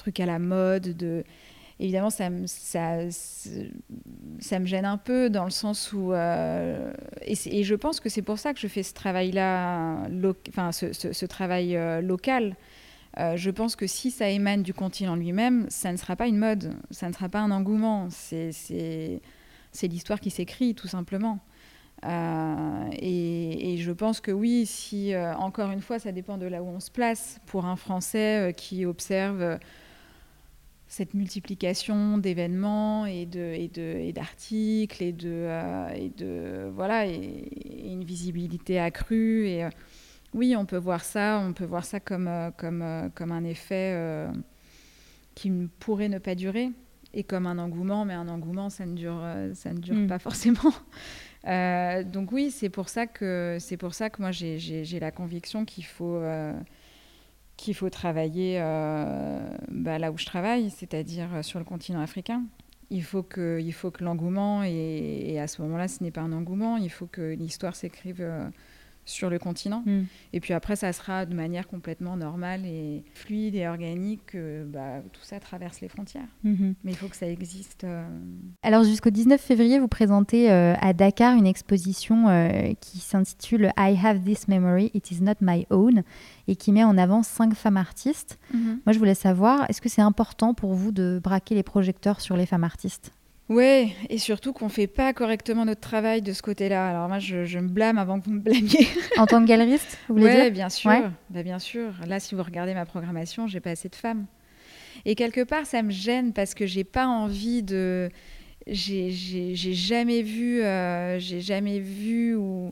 truc 0.00 0.18
à 0.20 0.26
la 0.26 0.38
mode, 0.38 0.96
de 0.96 1.24
évidemment, 1.80 2.10
ça, 2.10 2.28
me 2.30 2.46
gêne 4.66 4.84
un 4.84 4.98
peu 4.98 5.30
dans 5.30 5.44
le 5.44 5.50
sens 5.50 5.92
où. 5.92 6.12
Euh, 6.12 6.92
et, 7.22 7.64
je 7.64 7.74
pense 7.74 8.00
que 8.00 8.08
c'est 8.08 8.22
pour 8.22 8.38
ça 8.38 8.54
que 8.54 8.60
je 8.60 8.68
fais 8.68 8.82
ce 8.82 8.94
travail-là, 8.94 10.06
enfin, 10.48 10.72
ce, 10.72 11.26
travail 11.26 11.76
euh, 11.76 12.00
local. 12.00 12.56
Euh, 13.18 13.36
je 13.36 13.50
pense 13.50 13.74
que 13.74 13.88
si 13.88 14.12
ça 14.12 14.28
émane 14.28 14.62
du 14.62 14.72
continent 14.72 15.16
lui-même, 15.16 15.66
ça 15.68 15.90
ne 15.90 15.96
sera 15.96 16.14
pas 16.14 16.28
une 16.28 16.38
mode, 16.38 16.74
ça 16.90 17.08
ne 17.08 17.12
sera 17.12 17.28
pas 17.28 17.40
un 17.40 17.50
engouement. 17.50 18.08
C'est 18.10 19.20
l'histoire 19.82 20.20
qui 20.20 20.30
s'écrit, 20.30 20.74
tout 20.74 20.88
simplement. 20.88 21.40
et, 22.04 23.76
je 23.78 23.92
pense 23.92 24.20
que 24.20 24.30
oui, 24.30 24.66
si, 24.66 25.12
encore 25.16 25.70
une 25.70 25.80
fois, 25.80 25.98
ça 25.98 26.12
dépend 26.12 26.36
de 26.36 26.46
là 26.46 26.62
où 26.62 26.68
on 26.68 26.80
se 26.80 26.90
place. 26.90 27.40
Pour 27.46 27.64
un 27.64 27.76
Français 27.76 28.54
qui 28.56 28.84
observe 28.84 29.58
cette 30.90 31.14
multiplication 31.14 32.18
d'événements 32.18 33.06
et 33.06 33.24
de 33.24 33.38
et 33.38 33.68
de 33.68 33.80
et 33.80 34.12
d'articles 34.12 35.04
et 35.04 35.12
de 35.12 35.30
euh, 35.30 35.88
et 35.94 36.08
de 36.08 36.68
voilà 36.74 37.06
et, 37.06 37.48
une 37.92 38.02
visibilité 38.02 38.80
accrue 38.80 39.46
et 39.46 39.64
euh, 39.64 39.70
oui 40.34 40.56
on 40.56 40.66
peut 40.66 40.76
voir 40.76 41.04
ça 41.04 41.40
on 41.46 41.52
peut 41.52 41.64
voir 41.64 41.84
ça 41.84 42.00
comme 42.00 42.26
euh, 42.26 42.50
comme 42.56 43.08
comme 43.14 43.30
un 43.30 43.44
effet 43.44 44.28
qui 45.36 45.52
pourrait 45.78 46.08
ne 46.08 46.18
pas 46.18 46.34
durer 46.34 46.70
et 47.14 47.22
comme 47.22 47.46
un 47.46 47.58
engouement 47.58 48.04
mais 48.04 48.14
un 48.14 48.26
engouement 48.26 48.68
ça 48.68 48.84
ne 48.84 48.96
dure 48.96 49.22
ça 49.54 49.72
ne 49.72 49.78
dure 49.78 49.94
mm. 49.94 50.06
pas 50.08 50.18
forcément 50.28 50.72
donc 52.12 52.32
oui 52.32 52.50
c'est 52.50 52.68
pour 52.68 52.88
ça 52.88 53.06
que 53.06 53.58
c'est 53.60 53.76
pour 53.76 53.94
ça 53.94 54.10
que 54.10 54.20
moi 54.20 54.32
j'ai 54.32 54.98
la 55.00 55.12
conviction 55.12 55.64
qu'il 55.64 55.84
faut 55.84 56.20
qu'il 57.60 57.74
faut 57.74 57.90
travailler 57.90 58.58
euh, 58.58 59.38
bah, 59.68 59.98
là 59.98 60.10
où 60.10 60.18
je 60.18 60.24
travaille, 60.24 60.70
c'est-à-dire 60.70 61.28
euh, 61.34 61.42
sur 61.42 61.58
le 61.58 61.64
continent 61.64 62.00
africain. 62.00 62.44
Il 62.88 63.04
faut 63.04 63.22
que, 63.22 63.62
l'engouement, 64.00 64.64
et, 64.64 65.38
à 65.38 65.46
ce 65.46 65.62
moment-là, 65.62 65.86
ce 65.86 66.02
n'est 66.02 66.10
pas 66.10 66.22
un 66.22 66.32
engouement, 66.32 66.76
il 66.76 66.90
faut 66.90 67.06
que 67.06 67.34
l'histoire 67.34 67.76
s'écrive 67.76 68.20
euh, 68.20 68.48
sur 69.04 69.30
le 69.30 69.38
continent. 69.38 69.82
Mm. 69.86 70.02
Et 70.32 70.40
puis 70.40 70.54
après, 70.54 70.76
ça 70.76 70.92
sera 70.92 71.26
de 71.26 71.34
manière 71.34 71.66
complètement 71.66 72.16
normale 72.16 72.64
et 72.64 73.02
fluide 73.14 73.54
et 73.54 73.66
organique 73.66 74.26
que 74.26 74.64
bah, 74.64 75.00
tout 75.12 75.22
ça 75.22 75.40
traverse 75.40 75.80
les 75.80 75.88
frontières. 75.88 76.28
Mm-hmm. 76.44 76.74
Mais 76.84 76.92
il 76.92 76.96
faut 76.96 77.08
que 77.08 77.16
ça 77.16 77.28
existe. 77.28 77.84
Euh. 77.84 78.06
Alors 78.62 78.84
jusqu'au 78.84 79.10
19 79.10 79.40
février, 79.40 79.78
vous 79.78 79.88
présentez 79.88 80.50
euh, 80.50 80.74
à 80.80 80.92
Dakar 80.92 81.34
une 81.36 81.46
exposition 81.46 82.28
euh, 82.28 82.72
qui 82.80 82.98
s'intitule 82.98 83.72
I 83.78 83.98
Have 84.02 84.20
This 84.24 84.48
Memory, 84.48 84.90
It 84.94 85.10
Is 85.10 85.22
Not 85.22 85.34
My 85.40 85.66
Own 85.70 86.02
et 86.48 86.56
qui 86.56 86.72
met 86.72 86.84
en 86.84 86.96
avant 86.98 87.22
cinq 87.22 87.54
femmes 87.54 87.76
artistes. 87.76 88.38
Mm-hmm. 88.54 88.78
Moi, 88.86 88.92
je 88.92 88.98
voulais 88.98 89.14
savoir, 89.14 89.68
est-ce 89.68 89.80
que 89.80 89.88
c'est 89.88 90.02
important 90.02 90.54
pour 90.54 90.74
vous 90.74 90.92
de 90.92 91.20
braquer 91.22 91.54
les 91.54 91.62
projecteurs 91.62 92.20
sur 92.20 92.36
les 92.36 92.46
femmes 92.46 92.64
artistes? 92.64 93.12
Ouais, 93.50 93.90
et 94.08 94.18
surtout 94.18 94.52
qu'on 94.52 94.68
fait 94.68 94.86
pas 94.86 95.12
correctement 95.12 95.64
notre 95.64 95.80
travail 95.80 96.22
de 96.22 96.32
ce 96.32 96.40
côté-là. 96.40 96.88
Alors 96.88 97.08
moi, 97.08 97.18
je, 97.18 97.58
me 97.58 97.66
blâme 97.66 97.98
avant 97.98 98.20
que 98.20 98.26
vous 98.26 98.32
me 98.32 98.38
blâmiez. 98.38 98.86
En 99.18 99.26
tant 99.26 99.42
que 99.42 99.48
galeriste, 99.48 99.98
vous 100.08 100.14
voulez 100.14 100.26
ouais, 100.26 100.50
bien 100.52 100.68
sûr. 100.68 100.88
Bah, 101.30 101.42
bien 101.42 101.58
sûr. 101.58 101.92
Là, 102.06 102.20
si 102.20 102.36
vous 102.36 102.44
regardez 102.44 102.74
ma 102.74 102.86
programmation, 102.86 103.48
j'ai 103.48 103.58
pas 103.58 103.70
assez 103.70 103.88
de 103.88 103.96
femmes. 103.96 104.26
Et 105.04 105.16
quelque 105.16 105.42
part, 105.42 105.66
ça 105.66 105.82
me 105.82 105.90
gêne 105.90 106.32
parce 106.32 106.54
que 106.54 106.64
j'ai 106.64 106.84
pas 106.84 107.08
envie 107.08 107.64
de. 107.64 108.08
J'ai 108.68 109.10
jamais 109.56 110.22
vu, 110.22 110.62
euh, 110.62 111.18
j'ai 111.18 111.40
jamais 111.40 111.80
vu 111.80 112.36
ou 112.36 112.68
euh, 112.68 112.70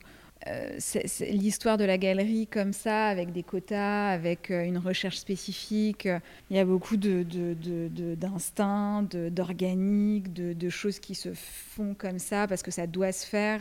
l'histoire 1.21 1.77
de 1.77 1.85
la 1.85 1.99
galerie 1.99 2.47
comme 2.47 2.73
ça, 2.73 3.09
avec 3.09 3.33
des 3.33 3.43
quotas, 3.43 4.11
avec 4.11 4.51
euh, 4.51 4.65
une 4.65 4.79
recherche 4.79 5.19
spécifique. 5.19 6.09
Il 6.51 6.57
y 6.57 6.61
a 6.61 6.65
beaucoup 6.65 6.97
d'instinct, 6.97 9.03
de, 9.11 9.29
d'organique, 9.29 10.33
de, 10.33 10.69
choses 10.69 10.99
qui 10.99 11.15
se 11.15 11.33
font 11.35 11.95
comme 11.95 12.19
ça 12.19 12.47
parce 12.47 12.63
que 12.63 12.71
ça 12.71 12.87
doit 12.87 13.13
se 13.13 13.27
faire. 13.27 13.61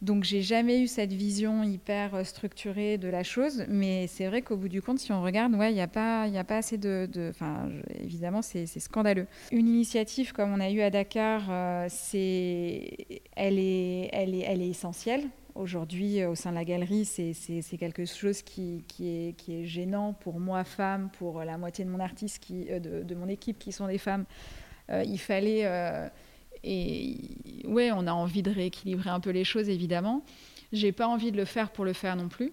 Donc 0.00 0.24
j'ai 0.24 0.42
jamais 0.42 0.80
eu 0.80 0.88
cette 0.88 1.12
vision 1.12 1.62
hyper 1.62 2.16
euh, 2.16 2.24
structurée 2.24 2.98
de 2.98 3.06
la 3.06 3.22
chose, 3.22 3.64
mais 3.68 4.08
c'est 4.08 4.26
vrai 4.26 4.42
qu'au 4.42 4.56
bout 4.56 4.68
du 4.68 4.82
compte, 4.82 4.98
si 4.98 5.12
on 5.12 5.22
regarde, 5.22 5.54
ouais, 5.54 5.70
il 5.70 5.74
n'y 5.74 5.80
a 5.80 5.86
pas, 5.86 6.26
assez 6.48 6.76
de, 6.76 7.08
enfin, 7.30 7.68
évidemment, 8.00 8.42
c'est 8.42 8.66
scandaleux. 8.66 9.28
Une 9.52 9.68
initiative 9.68 10.32
comme 10.32 10.52
on 10.52 10.58
a 10.58 10.70
eu 10.70 10.80
à 10.80 10.90
Dakar, 10.90 11.44
euh, 11.48 11.86
c'est, 11.88 13.20
elle 13.36 13.60
est, 13.60 14.10
elle 14.12 14.34
est, 14.34 14.40
elle 14.40 14.62
est 14.62 14.70
essentielle. 14.70 15.28
Aujourd'hui, 15.54 16.20
euh, 16.20 16.30
au 16.30 16.34
sein 16.34 16.50
de 16.50 16.56
la 16.56 16.64
galerie, 16.64 17.04
c'est 17.04 17.76
quelque 17.78 18.04
chose 18.04 18.42
qui, 18.42 18.84
qui, 18.88 19.08
est, 19.08 19.32
qui, 19.36 19.60
est, 19.60 19.64
gênant 19.64 20.12
pour 20.14 20.40
moi, 20.40 20.64
femme, 20.64 21.10
pour 21.18 21.44
la 21.44 21.58
moitié 21.58 21.84
de 21.84 21.90
mon 21.90 22.00
artiste, 22.00 22.38
qui, 22.38 22.64
de, 22.64 23.02
de, 23.02 23.14
mon 23.14 23.28
équipe, 23.28 23.58
qui 23.58 23.72
sont 23.72 23.86
des 23.86 23.98
femmes. 23.98 24.24
il 24.88 25.18
fallait 25.18 25.66
et 26.64 27.18
ouais, 27.64 27.90
on 27.92 28.06
a 28.06 28.12
envie 28.12 28.42
de 28.42 28.50
rééquilibrer 28.50 29.10
un 29.10 29.20
peu 29.20 29.30
les 29.30 29.44
choses, 29.44 29.68
évidemment. 29.68 30.24
J'ai 30.72 30.92
pas 30.92 31.06
envie 31.06 31.32
de 31.32 31.36
le 31.36 31.44
faire 31.44 31.70
pour 31.70 31.84
le 31.84 31.92
faire 31.92 32.16
non 32.16 32.28
plus. 32.28 32.52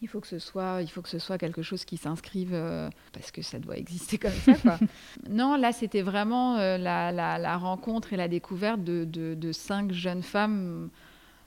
Il 0.00 0.08
faut 0.08 0.20
que 0.20 0.26
ce 0.26 0.40
soit, 0.40 0.82
il 0.82 0.88
faut 0.88 1.00
que 1.00 1.08
ce 1.08 1.20
soit 1.20 1.38
quelque 1.38 1.62
chose 1.62 1.84
qui 1.84 1.96
s'inscrive 1.96 2.50
euh, 2.52 2.90
parce 3.12 3.30
que 3.30 3.40
ça 3.40 3.60
doit 3.60 3.76
exister 3.76 4.18
comme 4.18 4.32
ça. 4.32 4.54
Quoi. 4.54 4.78
non, 5.30 5.56
là, 5.56 5.72
c'était 5.72 6.02
vraiment 6.02 6.56
euh, 6.56 6.76
la, 6.76 7.12
la, 7.12 7.56
rencontre 7.56 8.12
et 8.12 8.16
la 8.16 8.26
découverte 8.26 8.82
de, 8.82 9.04
de, 9.04 9.52
cinq 9.52 9.92
jeunes 9.92 10.24
femmes 10.24 10.90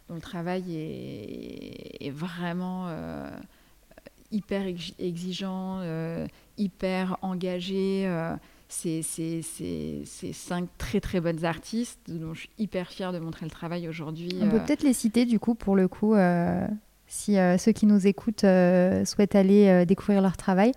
dont 0.07 0.15
le 0.15 0.21
travail 0.21 0.75
est, 0.75 2.05
est 2.05 2.11
vraiment 2.11 2.87
euh, 2.87 3.29
hyper 4.31 4.65
exigeant, 4.99 5.81
hyper 6.57 7.17
engagé 7.21 8.07
c'est 8.67 10.33
cinq 10.33 10.67
très 10.77 10.99
très 10.99 11.21
bonnes 11.21 11.45
artistes 11.45 11.99
dont 12.07 12.33
je 12.33 12.41
suis 12.41 12.49
hyper 12.57 12.89
fière 12.89 13.13
de 13.13 13.19
montrer 13.19 13.45
le 13.45 13.51
travail 13.51 13.87
aujourd'hui. 13.87 14.29
On 14.41 14.49
peut 14.49 14.57
euh. 14.57 14.59
peut-être 14.59 14.83
les 14.83 14.93
citer 14.93 15.25
du 15.25 15.39
coup 15.39 15.55
pour 15.55 15.75
le 15.75 15.87
coup, 15.87 16.15
euh, 16.15 16.65
si 17.07 17.37
euh, 17.37 17.57
ceux 17.57 17.71
qui 17.71 17.85
nous 17.85 18.07
écoutent 18.07 18.45
souhaitent 19.05 19.35
aller 19.35 19.85
découvrir 19.85 20.21
leur 20.21 20.37
travail. 20.37 20.71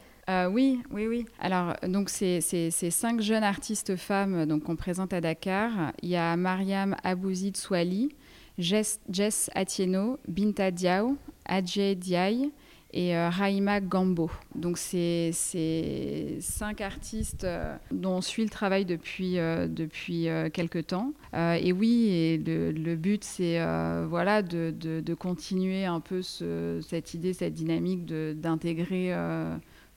oui, 0.51 0.81
oui, 0.91 1.07
oui. 1.07 1.27
Alors, 1.41 1.75
donc, 1.87 2.11
c'est 2.11 2.41
cinq 2.71 3.21
jeunes 3.21 3.45
artistes 3.45 3.97
femmes 3.97 4.61
qu'on 4.61 4.77
présente 4.77 5.13
à 5.13 5.21
Dakar. 5.21 5.93
Il 6.03 6.11
y 6.11 6.17
a 6.17 6.37
Mariam 6.37 6.95
Abouzid 7.03 7.57
Swali, 7.57 8.11
Jess, 8.59 9.01
Atieno, 9.55 10.19
Binta 10.27 10.71
Diaw, 10.71 11.17
Adjei 11.47 11.95
Diaye, 11.95 12.51
et 12.93 13.17
euh, 13.17 13.29
Raima 13.29 13.81
Gambo. 13.81 14.31
Donc 14.55 14.79
c'est 14.79 15.31
cinq 16.41 16.81
artistes 16.81 17.45
euh, 17.45 17.77
dont 17.91 18.17
on 18.17 18.21
suit 18.21 18.45
le 18.45 18.49
travail 18.51 18.85
depuis, 18.85 19.39
euh, 19.39 19.67
depuis 19.69 20.29
quelques 20.53 20.89
temps. 20.89 21.13
et 21.35 21.73
oui, 21.73 22.09
et 22.09 22.39
le, 22.39 22.97
but 22.97 23.25
c'est 23.25 23.59
voilà, 24.07 24.43
de, 24.43 24.71
de, 24.71 25.15
continuer 25.15 25.85
un 25.85 26.01
peu 26.01 26.23
ce, 26.23 26.81
cette 26.83 27.15
idée, 27.15 27.33
cette 27.33 27.55
dynamique 27.55 28.07
d'intégrer 28.07 29.13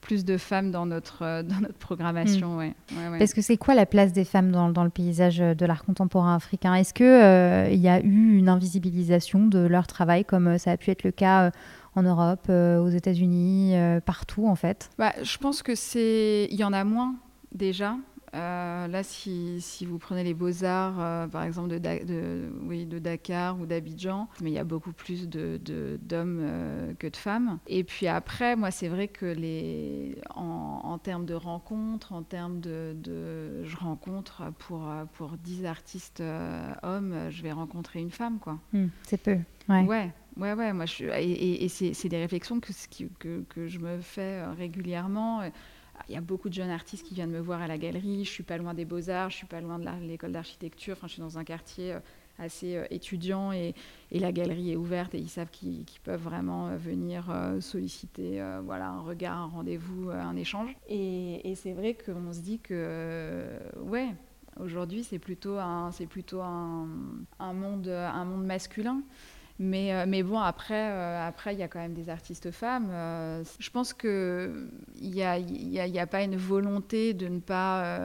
plus 0.02 0.26
de 0.26 0.38
femmes 0.38 0.72
dans 0.72 0.86
notre, 0.86 1.44
dans 1.44 1.62
notre 1.62 1.78
programmation. 1.78 2.60
Mm. 2.60 3.18
Parce 3.20 3.34
que 3.34 3.42
c'est 3.42 3.58
quoi 3.58 3.76
la 3.76 3.86
place 3.86 4.14
des 4.14 4.26
femmes 4.26 4.52
dans, 4.52 4.70
dans 4.70 4.84
le 4.84 4.90
paysage 4.90 5.38
de 5.38 5.66
l'art 5.66 5.86
contemporain 5.86 6.36
africain? 6.36 6.76
Est-ce 6.76 6.94
qu'il 6.94 7.72
il 7.74 7.80
y 7.80 7.88
a 7.88 8.02
eu 8.02 8.38
une 8.38 8.50
invisibilisation 8.50 9.48
de 9.48 9.60
leur 9.60 9.88
travail 9.88 10.26
comme 10.26 10.58
ça 10.58 10.72
a 10.72 10.78
pu 10.78 10.92
être 10.92 11.04
le 11.04 11.12
cas 11.12 11.52
en 11.96 12.04
Europe, 12.04 12.46
euh, 12.50 12.80
aux 12.80 12.90
États-Unis, 12.90 13.76
euh, 13.76 14.00
partout 14.00 14.48
en 14.48 14.56
fait? 14.56 14.90
Bah, 14.98 15.14
Je 15.22 15.38
pense 15.38 15.62
que 15.64 15.76
c'est, 15.76 16.48
il 16.50 16.58
y 16.58 16.64
en 16.64 16.74
a 16.74 16.84
moins 16.84 17.16
déjà. 17.54 17.96
Euh, 18.34 18.88
là, 18.88 19.04
si, 19.04 19.60
si, 19.60 19.86
vous 19.86 19.98
prenez 19.98 20.24
les 20.24 20.34
beaux-arts, 20.34 21.30
par 21.30 21.44
exemple, 21.44 21.70
de, 21.70 21.78
de, 21.78 22.50
oui, 22.64 22.86
de 22.86 23.00
Dakar 23.00 23.60
ou 23.60 23.66
d'Abidjan, 23.66 24.30
mais 24.42 24.52
il 24.52 24.54
y 24.54 24.60
a 24.60 24.64
beaucoup 24.64 24.94
plus 24.94 25.28
d'hommes 25.28 25.58
de, 25.58 26.00
d'hommes 26.02 26.96
que 26.98 27.08
de 27.08 27.18
femmes. 27.18 27.60
Et 27.68 27.84
puis 27.84 28.08
après, 28.08 28.56
moi, 28.56 28.72
c'est 28.72 28.88
vrai 28.88 29.08
que 29.08 29.26
les, 29.26 30.18
en, 30.34 30.82
en, 30.84 30.98
termes 30.98 31.26
de 31.26 31.34
rencontres, 31.34 32.14
en 32.14 32.24
termes 32.24 32.62
de, 32.62 32.96
de, 32.96 33.66
Je 33.66 33.78
rencontre 33.78 34.44
pour, 34.60 34.90
pour 35.14 35.32
10 35.32 35.66
artistes 35.66 36.24
hommes, 36.84 37.16
je 37.30 37.44
vais 37.44 37.52
rencontrer 37.52 38.00
une 38.00 38.12
femme, 38.12 38.40
quoi. 38.40 38.60
Hmm, 38.72 38.88
c'est 39.04 39.22
peu. 39.22 39.38
Ouais. 39.68 39.84
ouais. 39.84 40.12
Ouais, 40.38 40.54
ouais, 40.54 40.72
moi, 40.74 40.86
je, 40.86 41.06
et, 41.06 41.66
et 41.66 41.70
c'est 41.70 42.10
des 42.10 42.18
réflexions 42.18 42.60
que, 42.60 42.72
que, 43.20 43.44
que, 43.50 43.68
je 43.68 43.80
me 43.80 44.00
fais 44.00 44.42
euh, 44.42 44.54
régulièrement. 44.54 45.42
Il 46.10 46.14
y 46.14 46.18
a 46.18 46.22
beaucoup 46.22 46.50
de 46.50 46.54
jeunes 46.54 46.70
artistes 46.70 47.06
qui 47.06 47.14
viennent 47.14 47.32
me 47.32 47.40
voir 47.40 47.62
à 47.62 47.68
la 47.68 47.78
galerie. 47.78 48.26
Je 48.26 48.30
suis 48.30 48.44
pas 48.44 48.58
loin 48.58 48.74
des 48.74 48.86
beaux-arts, 48.86 49.30
je 49.30 49.38
suis 49.38 49.48
pas 49.48 49.62
loin 49.62 49.80
de 49.80 49.86
l'école 50.06 50.32
d'architecture. 50.32 50.96
Enfin, 50.98 51.08
je 51.08 51.14
suis 51.14 51.22
dans 51.22 51.38
un 51.38 51.44
quartier 51.44 51.94
euh, 51.94 52.00
assez 52.40 52.76
euh, 52.76 52.86
étudiant 52.90 53.52
et, 53.52 53.74
la 54.12 54.32
galerie 54.32 54.72
est 54.72 54.76
ouverte 54.76 55.16
et 55.16 55.20
ils 55.20 55.30
savent 55.30 55.50
qu'ils 55.52 55.86
peuvent 56.04 56.22
vraiment 56.22 56.76
venir 56.76 57.34
solliciter 57.60 58.44
voilà, 58.64 58.90
un 58.90 59.02
regard, 59.02 59.38
un 59.38 59.48
rendez-vous, 59.48 60.10
un 60.12 60.36
échange. 60.36 60.76
Et, 60.88 61.54
c'est 61.56 61.74
vrai 61.74 61.96
qu'on 61.96 62.34
se 62.34 62.40
dit 62.42 62.60
que, 62.60 63.48
ouais, 63.80 64.10
aujourd'hui, 64.60 65.04
c'est 65.04 65.18
plutôt, 65.18 65.58
un 65.58 65.92
monde 67.54 68.46
masculin. 68.46 69.02
Mais, 69.64 69.94
euh, 69.94 70.06
mais 70.08 70.24
bon, 70.24 70.40
après, 70.40 70.90
euh, 70.90 71.28
après, 71.28 71.54
il 71.54 71.60
y 71.60 71.64
a 71.64 71.68
quand 71.68 71.78
même 71.78 71.94
des 71.94 72.10
artistes 72.10 72.50
femmes. 72.50 72.90
Euh, 72.90 73.44
je 73.60 73.70
pense 73.70 73.94
qu'il 73.94 74.72
n'y 75.00 75.22
a, 75.22 75.38
y 75.38 75.88
y 75.88 76.00
a, 76.00 76.08
pas 76.08 76.24
une 76.24 76.36
volonté 76.36 77.14
de 77.14 77.28
ne 77.28 77.40
pas, 77.40 78.00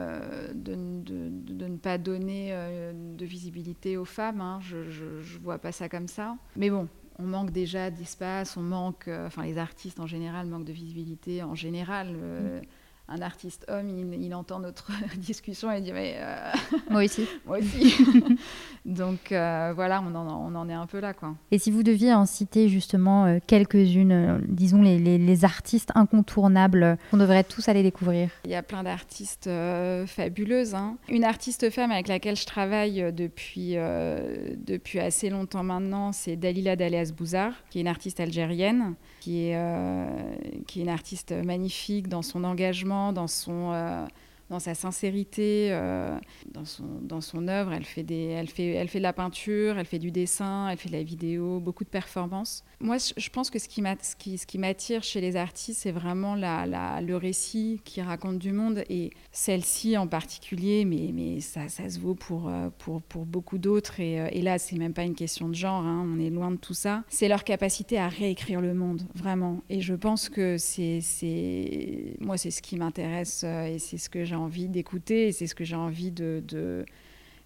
de, 0.53 0.75
ne 0.75 1.77
pas 1.77 1.97
donner 1.97 2.53
de 2.93 3.25
visibilité 3.25 3.97
aux 3.97 4.05
femmes. 4.05 4.39
Hein. 4.39 4.59
Je 4.61 4.77
ne 4.77 5.39
vois 5.41 5.57
pas 5.57 5.71
ça 5.71 5.89
comme 5.89 6.07
ça. 6.07 6.37
Mais 6.55 6.69
bon, 6.69 6.87
on 7.17 7.23
manque 7.23 7.49
déjà 7.49 7.89
d'espace, 7.89 8.55
on 8.55 8.61
manque, 8.61 9.09
enfin 9.25 9.41
les 9.41 9.57
artistes 9.57 9.99
en 9.99 10.05
général 10.05 10.45
manquent 10.45 10.65
de 10.65 10.73
visibilité 10.73 11.41
en 11.41 11.55
général. 11.55 12.13
Mm 12.13 12.61
un 13.09 13.21
artiste 13.21 13.65
homme, 13.69 13.89
il, 13.89 14.35
entend 14.35 14.59
notre 14.59 14.91
discussion 15.17 15.71
et 15.71 15.77
il 15.77 15.83
dit 15.83 15.93
mais 15.93 16.15
euh, 16.17 16.51
moi 16.89 17.03
aussi, 17.03 17.25
moi 17.45 17.59
aussi. 17.59 17.95
Donc 18.85 19.31
euh, 19.31 19.71
voilà, 19.73 20.01
on 20.01 20.13
en, 20.13 20.27
on 20.27 20.55
en, 20.55 20.69
est 20.69 20.73
un 20.73 20.87
peu 20.87 20.99
là 20.99 21.13
quoi. 21.13 21.35
Et 21.51 21.57
si 21.57 21.71
vous 21.71 21.83
deviez 21.83 22.13
en 22.13 22.25
citer 22.25 22.67
justement 22.67 23.25
euh, 23.25 23.39
quelques-unes, 23.45 24.41
disons 24.47 24.81
les, 24.81 24.97
les, 24.99 25.45
artistes 25.45 25.91
incontournables 25.95 26.97
qu'on 27.11 27.17
devrait 27.17 27.43
tous 27.43 27.69
aller 27.69 27.83
découvrir. 27.83 28.29
Il 28.43 28.51
y 28.51 28.55
a 28.55 28.63
plein 28.63 28.83
d'artistes 28.83 29.49
fabuleuses. 30.07 30.73
Hein. 30.73 30.97
Une 31.09 31.23
artiste 31.23 31.69
femme 31.69 31.91
avec 31.91 32.07
laquelle 32.07 32.35
je 32.35 32.45
travaille 32.45 33.13
depuis 33.13 33.75
depuis 33.75 34.99
assez 34.99 35.29
longtemps 35.29 35.63
maintenant, 35.63 36.11
c'est 36.11 36.35
Dalila 36.35 36.75
Dalias 36.75 37.11
Bouzar, 37.15 37.53
qui 37.69 37.77
est 37.77 37.81
une 37.81 37.87
artiste 37.87 38.19
algérienne, 38.19 38.95
qui 39.19 39.49
est 39.49 39.57
qui 40.65 40.79
est 40.79 40.83
une 40.83 40.89
artiste 40.89 41.31
magnifique 41.31 42.07
dans 42.07 42.23
son 42.23 42.43
engagement 42.43 42.96
dans 43.13 43.27
son 43.27 43.71
euh, 43.73 44.05
dans 44.49 44.59
sa 44.59 44.73
sincérité, 44.73 45.69
euh, 45.71 46.17
dans, 46.53 47.21
son, 47.21 47.47
œuvre. 47.47 47.73
Elle 47.73 47.85
fait, 47.85 48.03
de 48.03 48.99
la 48.99 49.13
peinture, 49.13 49.77
elle 49.77 49.85
fait 49.85 49.99
du 49.99 50.11
dessin, 50.11 50.69
elle 50.69 50.77
fait 50.77 50.89
de 50.89 50.93
la 50.93 51.03
vidéo, 51.03 51.59
beaucoup 51.59 51.83
de 51.83 51.89
performances. 51.89 52.63
Moi, 52.79 52.97
je 53.15 53.29
pense 53.29 53.49
que 53.49 53.59
ce 53.59 53.67
qui 53.67 54.57
m'attire 54.57 55.03
chez 55.03 55.21
les 55.21 55.35
artistes, 55.35 55.81
c'est 55.81 55.91
vraiment 55.91 56.35
le 56.35 57.15
récit 57.15 57.81
qui 57.83 58.01
raconte 58.01 58.39
du 58.39 58.51
monde. 58.53 58.83
Et 58.89 59.11
celle-ci 59.31 59.97
en 59.97 60.07
particulier, 60.07 60.85
mais, 60.85 61.39
ça, 61.41 61.67
se 61.67 61.99
vaut 61.99 62.15
pour, 62.15 62.49
euh, 62.49 62.69
beaucoup 63.25 63.57
d'autres. 63.57 63.99
Et, 63.99 64.21
euh, 64.21 64.29
et, 64.31 64.41
là, 64.41 64.59
c'est 64.59 64.77
même 64.77 64.93
pas 64.93 65.03
une 65.03 65.15
question 65.15 65.49
de 65.49 65.55
genre, 65.55 65.83
hein, 65.83 66.07
on 66.07 66.19
est 66.19 66.29
loin 66.29 66.51
de 66.51 66.57
tout 66.57 66.73
ça. 66.73 67.03
C'est 67.09 67.27
leur 67.27 67.43
capacité 67.43 67.97
à 67.97 68.07
réécrire 68.07 68.61
le 68.61 68.73
monde, 68.73 69.03
vraiment. 69.13 69.61
Et 69.69 69.81
je 69.81 69.93
pense 69.93 70.29
que 70.29 70.57
c'est 70.57 71.01
moi, 72.19 72.37
c'est 72.37 72.51
ce 72.51 72.61
qui 72.61 72.77
m'intéresse 72.77 73.43
et 73.43 73.77
c'est 73.79 73.97
ce 73.97 74.09
que 74.09 74.23
j'ai 74.23 74.36
envie 74.37 74.67
d'écouter 74.67 75.27
et 75.27 75.31
c'est 75.31 75.47
ce 75.47 75.55
que 75.55 75.63
j'ai 75.63 75.75
envie 75.75 76.11
de, 76.11 76.41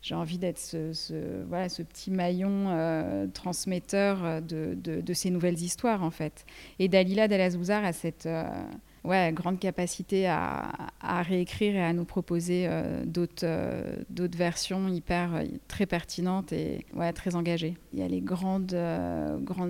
j'ai 0.01 0.15
envie 0.15 0.39
d'être 0.39 0.59
ce, 0.59 1.81
petit 1.83 2.09
maillon 2.11 2.69
euh, 2.69 3.27
transmetteur 3.27 4.41
de, 4.41 5.13
ces 5.13 5.29
nouvelles 5.29 5.61
histoires 5.61 6.03
en 6.03 6.09
fait. 6.09 6.45
Et 6.79 6.87
Dalila 6.87 7.27
Delazouzar 7.27 7.85
a 7.85 7.93
cette 7.93 8.25
euh, 8.25 9.31
grande 9.31 9.59
capacité 9.59 10.27
à, 10.27 10.71
réécrire 11.01 11.75
et 11.75 11.83
à 11.83 11.93
nous 11.93 12.05
proposer 12.05 12.65
euh, 12.67 13.05
d'autres, 13.05 14.37
versions 14.37 14.87
hyper 14.87 15.43
très 15.67 15.85
pertinentes 15.85 16.51
et 16.51 16.85
très 17.13 17.35
engagées. 17.35 17.75
Il 17.93 17.99
y 17.99 18.03
a 18.03 18.07
les 18.07 18.21
grandes, 18.21 18.73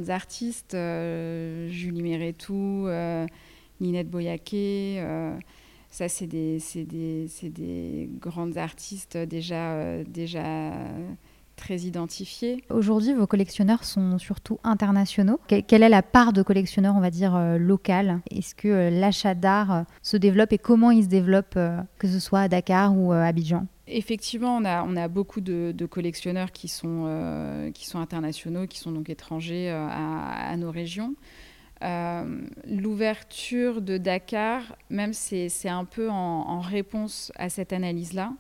artistes, 0.07 0.77
Julie 1.67 2.03
Méretou, 2.03 2.88
Ninette 3.81 4.10
Boyaké 4.10 5.01
ça, 5.91 6.08
c'est 6.08 6.25
des, 6.25 6.58
des, 6.75 7.27
des, 7.43 8.10
grandes 8.19 8.58
artistes 8.58 9.17
déjà, 9.17 9.73
euh, 9.73 10.04
déjà 10.08 10.71
très 11.58 11.80
identifié. 11.80 12.63
Aujourd'hui, 12.69 13.13
vos 13.13 13.27
collectionneurs 13.27 13.84
sont 13.84 14.17
surtout 14.17 14.58
internationaux. 14.63 15.38
quelle 15.47 15.84
est 15.84 15.89
la 15.89 16.01
part 16.01 16.32
de 16.32 16.43
collectionneurs, 16.43 16.95
on 16.95 17.01
va 17.01 17.12
dire, 17.12 17.36
euh, 17.36 17.58
local 17.58 18.21
Est-ce 18.32 18.56
que 18.56 18.69
euh, 18.69 18.89
l'achat 18.89 19.36
d'art 19.36 19.84
se 20.01 20.15
développe 20.15 20.54
et 20.54 20.58
comment 20.58 20.91
il 20.91 21.04
se 21.04 21.10
développe, 21.10 21.60
que 21.99 22.08
ce 22.08 22.19
soit 22.19 22.39
à 22.39 22.47
Dakar 22.47 22.97
ou 22.97 23.12
à 23.12 23.25
Abidjan? 23.25 23.67
Effectivement, 23.86 24.56
on 24.56 24.63
a, 24.63 24.86
on 24.86 24.95
a 24.95 25.10
beaucoup 25.10 25.41
de, 25.41 25.86
collectionneurs 25.88 26.54
qui 26.54 26.69
sont, 26.69 27.69
qui 27.73 27.86
sont 27.86 27.99
internationaux, 27.99 28.65
qui 28.65 28.80
sont 28.80 28.93
donc 28.93 29.10
étrangers 29.10 29.69
à, 29.69 30.56
nos 30.56 30.71
régions. 30.71 31.15
L'ouverture 32.67 33.82
de 33.82 33.98
Dakar, 33.98 34.76
même 34.89 35.13
c'est 35.13 35.70
un 35.70 35.86
peu 35.86 36.10
en 36.10 36.60
réponse 36.60 37.32
à 37.36 37.50
cette 37.50 37.74
analyse-là 37.74 38.34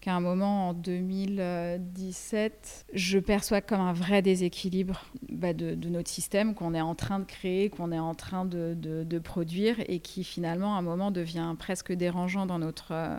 qu'à 0.00 0.14
un 0.14 0.20
moment 0.20 0.68
en 0.68 0.74
2017, 0.74 2.86
je 2.92 3.18
perçois 3.18 3.60
comme 3.60 3.80
un 3.80 3.92
vrai 3.92 4.22
déséquilibre 4.22 5.04
bah, 5.30 5.52
de, 5.52 5.74
notre 5.88 6.08
système 6.08 6.54
qu'on 6.54 6.74
est 6.74 6.80
en 6.80 6.94
train 6.94 7.18
de 7.18 7.24
créer, 7.24 7.70
qu'on 7.70 7.90
est 7.90 7.98
en 7.98 8.14
train 8.14 8.44
de, 8.44 9.18
produire 9.18 9.80
et 9.88 9.98
qui 9.98 10.22
finalement 10.22 10.76
à 10.76 10.78
un 10.78 10.82
moment 10.82 11.10
devient 11.10 11.52
presque 11.58 11.90
dérangeant 11.92 12.46
dans 12.46 12.60
notre, 12.60 12.92
euh, 12.92 13.18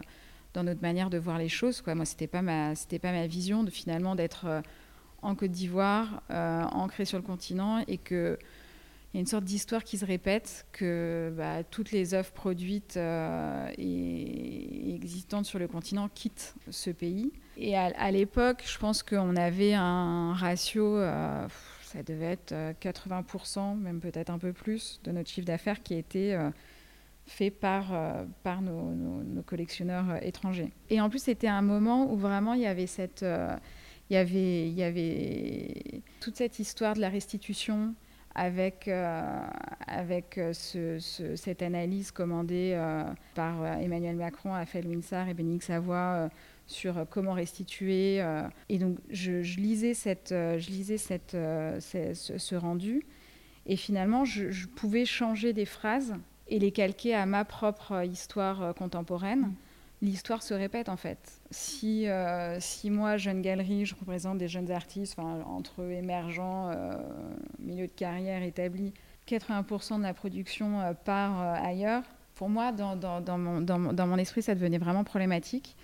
manière 0.81 1.09
de 1.09 1.17
voir 1.17 1.37
les 1.37 1.49
choses. 1.49 1.83
Moi, 1.85 2.05
ce 2.05 2.13
n'était 2.13 2.27
pas, 2.27 2.41
ma, 2.41 2.73
vision 3.27 3.63
de 3.63 3.69
finalement 3.69 4.15
d'être 4.15 4.45
euh, 4.45 4.61
en 5.21 5.35
Côte 5.35 5.51
d'Ivoire, 5.51 6.21
euh, 6.31 6.63
ancré 6.63 7.03
sur 7.05 7.17
le 7.17 7.23
continent 7.23 7.83
et 7.87 7.97
que 7.97 8.39
y 9.17 9.19
a 9.19 9.21
une 9.21 9.27
sorte 9.27 9.45
d'histoire 9.45 9.83
qui 9.83 9.97
se 9.97 10.05
répète, 10.05 10.67
que 10.71 11.33
bah, 11.35 11.63
toutes 11.63 11.91
les 11.91 12.13
œuvres 12.13 12.31
produites 12.31 12.97
euh, 12.97 13.67
et, 13.75 14.93
existantes 14.93 15.45
sur 15.45 15.57
le 15.57 15.67
continent 15.67 16.07
quittent 16.07 16.53
ce 16.69 16.91
pays. 16.91 17.31
Et 17.57 17.75
à, 17.75 18.11
l'époque, 18.11 18.63
je 18.67 18.77
pense 18.77 19.01
qu'on 19.01 19.35
avait 19.35 19.73
un 19.73 20.33
ratio, 20.33 20.97
euh, 20.97 21.47
ça 21.81 22.03
devait 22.03 22.33
être 22.33 22.53
80%, 22.79 23.57
euh, 23.59 23.75
même 23.75 23.99
peut-être 23.99 24.29
un 24.29 24.37
peu 24.37 24.53
plus, 24.53 25.01
de 25.03 25.11
notre 25.11 25.31
chiffre 25.31 25.47
d'affaires 25.47 25.81
qui 25.81 25.95
était 25.95 26.37
fait 27.25 27.49
par, 27.49 27.87
par 28.43 28.61
nos, 28.61 28.91
nos, 28.91 29.41
collectionneurs 29.41 30.23
étrangers. 30.23 30.71
Et 30.91 31.01
en 31.01 31.09
plus, 31.09 31.23
c'était 31.23 31.47
un 31.47 31.63
moment 31.63 32.11
où 32.11 32.17
vraiment 32.17 32.53
il 32.53 32.61
y 32.61 32.67
avait 32.67 32.85
cette... 32.85 33.25
il 34.11 34.13
y 34.13 34.17
avait, 34.17 34.67
il 34.67 34.75
y 34.75 34.83
avait 34.83 36.03
toute 36.19 36.35
cette 36.35 36.59
histoire 36.59 36.93
de 36.93 37.01
la 37.01 37.09
restitution, 37.09 37.95
avec, 38.37 38.87
euh, 38.87 39.47
avec 39.87 40.37
euh, 40.37 40.53
cette 40.53 41.61
analyse 41.63 42.11
commandée 42.11 42.73
euh, 42.75 43.03
par 43.33 43.65
Emmanuel 43.65 44.15
Macron, 44.15 44.51
Raphaël 44.51 44.87
Winsar 44.87 45.27
et 45.27 45.33
Bénédicte 45.33 45.65
Savoie 45.65 46.29
sur 46.67 47.05
comment 47.09 47.33
restituer. 47.33 48.23
et 48.69 48.77
donc, 48.77 48.97
je, 49.09 49.41
lisais, 49.59 49.93
cette, 49.93 50.29
je 50.31 50.69
lisais 50.69 50.97
cette, 50.97 51.31
ce, 51.31 52.55
rendu. 52.55 53.05
Et 53.65 53.75
finalement, 53.75 54.25
je, 54.25 54.67
pouvais 54.67 55.05
changer 55.05 55.53
des 55.53 55.65
phrases 55.65 56.13
et 56.47 56.59
les 56.59 56.71
calquer 56.71 57.15
à 57.15 57.25
ma 57.25 57.45
propre 57.45 58.05
histoire 58.05 58.75
contemporaine 58.75 59.53
l'histoire 60.01 60.43
se 60.43 60.53
répète 60.53 60.89
en 60.89 60.97
fait. 60.97 61.41
Si, 61.51 62.07
euh, 62.07 62.57
si 62.59 62.89
moi, 62.89 63.17
jeune 63.17 63.41
galerie, 63.41 63.85
je 63.85 63.95
représente 63.95 64.37
des 64.37 64.47
jeunes 64.47 64.71
artistes, 64.71 65.17
entre 65.19 65.89
émergents, 65.89 66.69
euh, 66.69 66.93
milieu 67.59 67.87
de 67.87 67.91
carrière 67.91 68.43
établi, 68.43 68.93
80% 69.27 69.97
de 69.97 70.03
la 70.03 70.13
production 70.13 70.79
euh, 70.81 70.93
part 70.93 71.39
ailleurs, 71.63 72.03
pour 72.35 72.49
moi, 72.49 72.71
dans, 72.71 73.37
mon, 73.37 74.17
esprit, 74.17 74.43
ça 74.43 74.53
devenait 74.53 74.77
vraiment 74.77 75.03
problématique. 75.03 75.75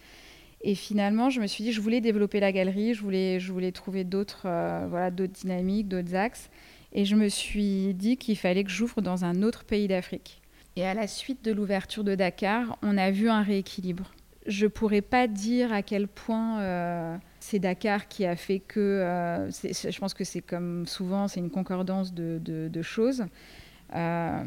Et 0.61 0.75
finalement, 0.75 1.31
je 1.31 1.41
me 1.41 1.47
suis 1.47 1.63
dit, 1.63 1.73
je 1.73 1.81
voulais 1.81 1.99
développer 1.99 2.39
la 2.39 2.51
galerie, 2.51 2.93
je 2.93 3.01
voulais, 3.01 3.71
trouver 3.71 4.03
d'autres 4.03 4.43
voilà, 4.87 5.09
d'autres 5.09 5.33
dynamiques, 5.33 5.87
d'autres 5.87 6.13
axes. 6.13 6.51
Et 6.93 7.05
je 7.05 7.15
me 7.15 7.27
suis 7.27 7.95
dit 7.95 8.17
qu'il 8.17 8.37
fallait 8.37 8.63
que 8.63 8.69
j'ouvre 8.69 9.01
dans 9.01 9.25
un 9.25 9.41
autre 9.41 9.63
pays 9.63 9.87
d'Afrique. 9.87 10.42
Et 10.75 10.85
à 10.85 10.93
la 10.93 11.07
suite 11.07 11.43
de 11.43 11.51
l'ouverture 11.51 12.03
de 12.03 12.15
Dakar, 12.15 12.77
on 12.81 12.97
a 12.97 13.11
vu 13.11 13.29
un 13.29 13.43
rééquilibre. 13.43 14.11
Je 14.47 14.65
ne 14.65 14.69
pourrais 14.69 15.01
pas 15.01 15.27
dire 15.27 15.71
à 15.71 15.83
quel 15.83 16.07
point 16.07 16.59
euh, 16.59 17.15
c'est 17.39 17.59
Dakar 17.59 18.07
qui 18.07 18.25
a 18.25 18.35
fait 18.35 18.59
que. 18.59 18.79
Euh, 18.79 19.51
je 19.51 19.99
pense 19.99 20.13
que 20.13 20.23
c'est 20.23 20.41
comme 20.41 20.85
souvent, 20.87 21.27
c'est 21.27 21.39
une 21.39 21.51
concordance 21.51 22.13
de, 22.13 22.81
choses. 22.81 23.23
Euh, 23.95 24.43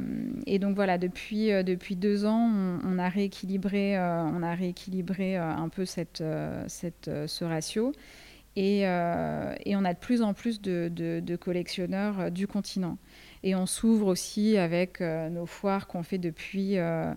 et 0.46 0.58
donc 0.58 0.74
voilà, 0.74 0.98
depuis, 0.98 1.48
depuis 1.64 1.94
deux 1.94 2.26
ans, 2.26 2.50
on, 2.84 2.98
a 2.98 3.08
rééquilibré, 3.08 3.96
on 3.98 4.42
a 4.42 4.54
rééquilibré 4.54 5.36
un 5.36 5.68
peu 5.68 5.84
cette, 5.84 6.18
ce 6.18 7.44
ratio. 7.44 7.92
Et, 8.56 8.80
et, 8.80 9.76
on 9.76 9.84
a 9.84 9.94
de 9.94 9.98
plus 9.98 10.22
en 10.22 10.34
plus 10.34 10.60
de 10.60 11.36
collectionneurs 11.36 12.30
du 12.32 12.46
continent. 12.48 12.98
Et 13.46 13.54
on 13.54 13.64
s'ouvre 13.64 14.08
aussi 14.08 14.58
avec 14.58 15.00
euh, 15.00 15.28
nos 15.28 15.46
foires 15.46 15.86
qu'on 15.86 16.02
fait 16.02 16.18
depuis, 16.18 16.78
euh, 16.78 17.14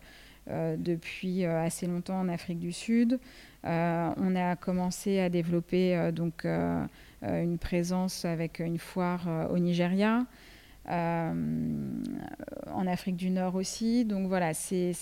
euh, 0.51 0.75
depuis 0.77 1.43
assez 1.43 1.87
longtemps 1.87 2.19
en 2.19 2.29
Afrique 2.29 2.59
du 2.59 2.71
Sud. 2.71 3.19
on 3.63 4.35
a 4.35 4.55
commencé 4.55 5.19
à 5.21 5.29
développer 5.29 6.11
donc, 6.13 6.45
une 6.45 7.57
présence 7.57 8.25
avec 8.25 8.59
une 8.59 8.77
foire 8.77 9.49
au 9.51 9.57
Nigeria. 9.57 10.27
en 10.87 11.17
Afrique 12.85 13.15
du 13.15 13.31
Nord 13.31 13.55
aussi. 13.55 14.05
Donc 14.05 14.27
voilà, 14.27 14.53
c'est 14.53 14.93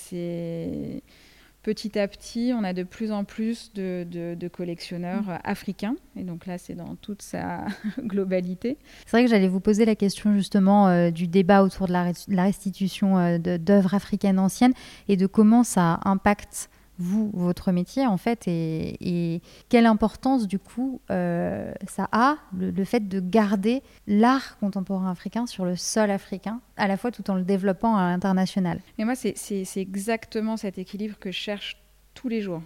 petit 1.63 1.99
à 1.99 2.07
petit, 2.07 2.53
on 2.55 2.63
a 2.63 2.73
de 2.73 2.83
plus 2.83 3.11
en 3.11 3.23
plus 3.23 3.73
de, 3.73 4.47
collectionneurs 4.51 5.23
mm. 5.23 5.39
africains. 5.43 5.95
Et 6.15 6.23
donc 6.23 6.45
là, 6.45 6.57
c'est 6.57 6.75
dans 6.75 6.95
toute 6.95 7.21
sa 7.21 7.65
globalité. 7.99 8.77
C'est 9.05 9.11
vrai 9.17 9.23
que 9.23 9.29
j'allais 9.29 9.47
vous 9.47 9.59
poser 9.59 9.85
la 9.85 9.95
question 9.95 10.33
justement 10.33 10.87
euh, 10.87 11.11
du 11.11 11.27
débat 11.27 11.63
autour 11.63 11.87
de 11.87 11.93
la, 11.93 12.43
restitution 12.43 13.17
euh, 13.17 13.37
d'œuvres 13.37 13.93
africaines 13.93 14.39
anciennes 14.39 14.73
et 15.07 15.17
de 15.17 15.27
comment 15.27 15.63
ça 15.63 15.99
impacte 16.05 16.69
vous, 16.99 17.29
votre 17.33 17.71
métier, 17.71 18.05
en 18.05 18.17
fait, 18.17 18.43
et, 18.47 19.41
quelle 19.69 19.85
importance, 19.85 20.47
du 20.47 20.59
coup, 20.59 21.01
euh, 21.11 21.71
ça 21.87 22.07
a, 22.11 22.37
le, 22.57 22.83
fait 22.83 23.07
de 23.07 23.19
garder 23.19 23.81
l'art 24.07 24.57
contemporain 24.59 25.11
africain 25.11 25.45
sur 25.45 25.65
le 25.65 25.75
sol 25.75 26.09
africain, 26.09 26.61
à 26.75 26.87
la 26.87 26.97
fois 26.97 27.11
tout 27.11 27.29
en 27.29 27.35
le 27.35 27.43
développant 27.43 27.95
à 27.95 28.09
l'international. 28.09 28.81
Mais 28.97 29.05
moi, 29.05 29.15
c'est 29.15 29.67
exactement 29.75 30.57
cet 30.57 30.77
équilibre 30.77 31.17
que 31.19 31.31
je 31.31 31.37
cherche 31.37 31.77
tous 32.13 32.29
les 32.29 32.41
jours. 32.41 32.61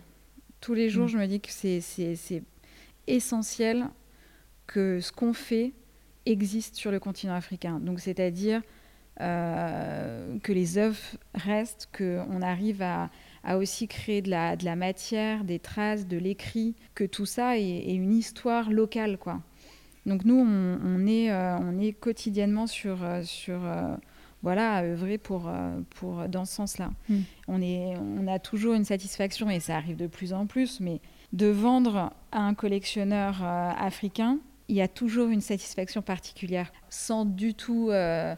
Tous 0.61 0.73
les 0.73 0.89
jours, 0.89 1.05
mm. 1.05 1.09
je 1.09 1.17
me 1.17 1.27
dis 1.27 1.41
que 1.41 1.51
c'est 1.51 2.43
essentiel 3.07 3.87
que 4.67 4.99
ce 5.01 5.11
qu'on 5.11 5.33
fait 5.33 5.73
existe 6.25 6.75
sur 6.75 6.91
le 6.91 6.99
continent 6.99 7.33
africain. 7.33 7.79
Donc, 7.79 7.99
c'est-à-dire 7.99 8.61
euh, 9.19 10.39
que 10.39 10.53
les 10.53 10.77
œuvres 10.77 10.97
restent, 11.33 11.89
qu'on 11.95 12.41
arrive 12.41 12.81
à 12.81 13.09
a 13.43 13.58
aussi 13.58 13.88
créé 13.88 14.21
de 14.21 14.30
la, 14.30 14.56
de 14.56 14.65
la 14.65 14.75
matière, 14.75 15.43
des 15.43 15.60
traces, 15.60 16.08
de 16.08 16.17
l'écrit, 16.17 16.75
que 16.95 17.04
tout 17.04 17.25
ça 17.25 17.58
est, 17.58 17.93
une 17.93 18.13
histoire 18.13 18.69
locale. 18.69 19.17
quoi. 19.17 19.41
Donc 20.06 20.25
nous, 20.25 20.36
on, 20.36 21.08
est, 21.08 21.32
euh, 21.32 21.58
on 21.60 21.80
est 21.80 21.93
quotidiennement 21.93 22.67
sur, 22.67 23.04
euh, 23.04 23.23
sur 23.23 23.65
euh, 23.65 23.95
voilà, 24.43 24.75
à 24.75 24.84
œuvrer 24.84 25.17
pour, 25.17 25.51
pour, 25.95 26.27
dans 26.27 26.45
ce 26.45 26.56
sens-là. 26.56 26.91
Mm. 27.10 27.15
On, 27.47 27.62
est, 27.62 27.93
on 27.97 28.27
a 28.27 28.39
toujours 28.39 28.73
une 28.73 28.86
satisfaction, 28.86 29.49
et 29.49 29.60
ça 29.60 29.75
arrive 29.75 29.97
de 29.97 30.08
plus 30.08 30.34
en 30.34 30.45
plus, 30.45 30.80
mais 30.80 30.99
de 31.34 31.47
vendre 31.47 32.12
à 32.32 32.41
un 32.41 32.54
collectionneur 32.54 33.43
africain, 33.43 34.39
il 34.71 34.77
y 34.77 34.82
a 34.82 34.88
toujours 34.88 35.27
une 35.27 35.41
satisfaction 35.41 36.01
particulière, 36.01 36.71
sans 36.89 37.25
du 37.25 37.54
tout 37.54 37.89
euh, 37.89 38.36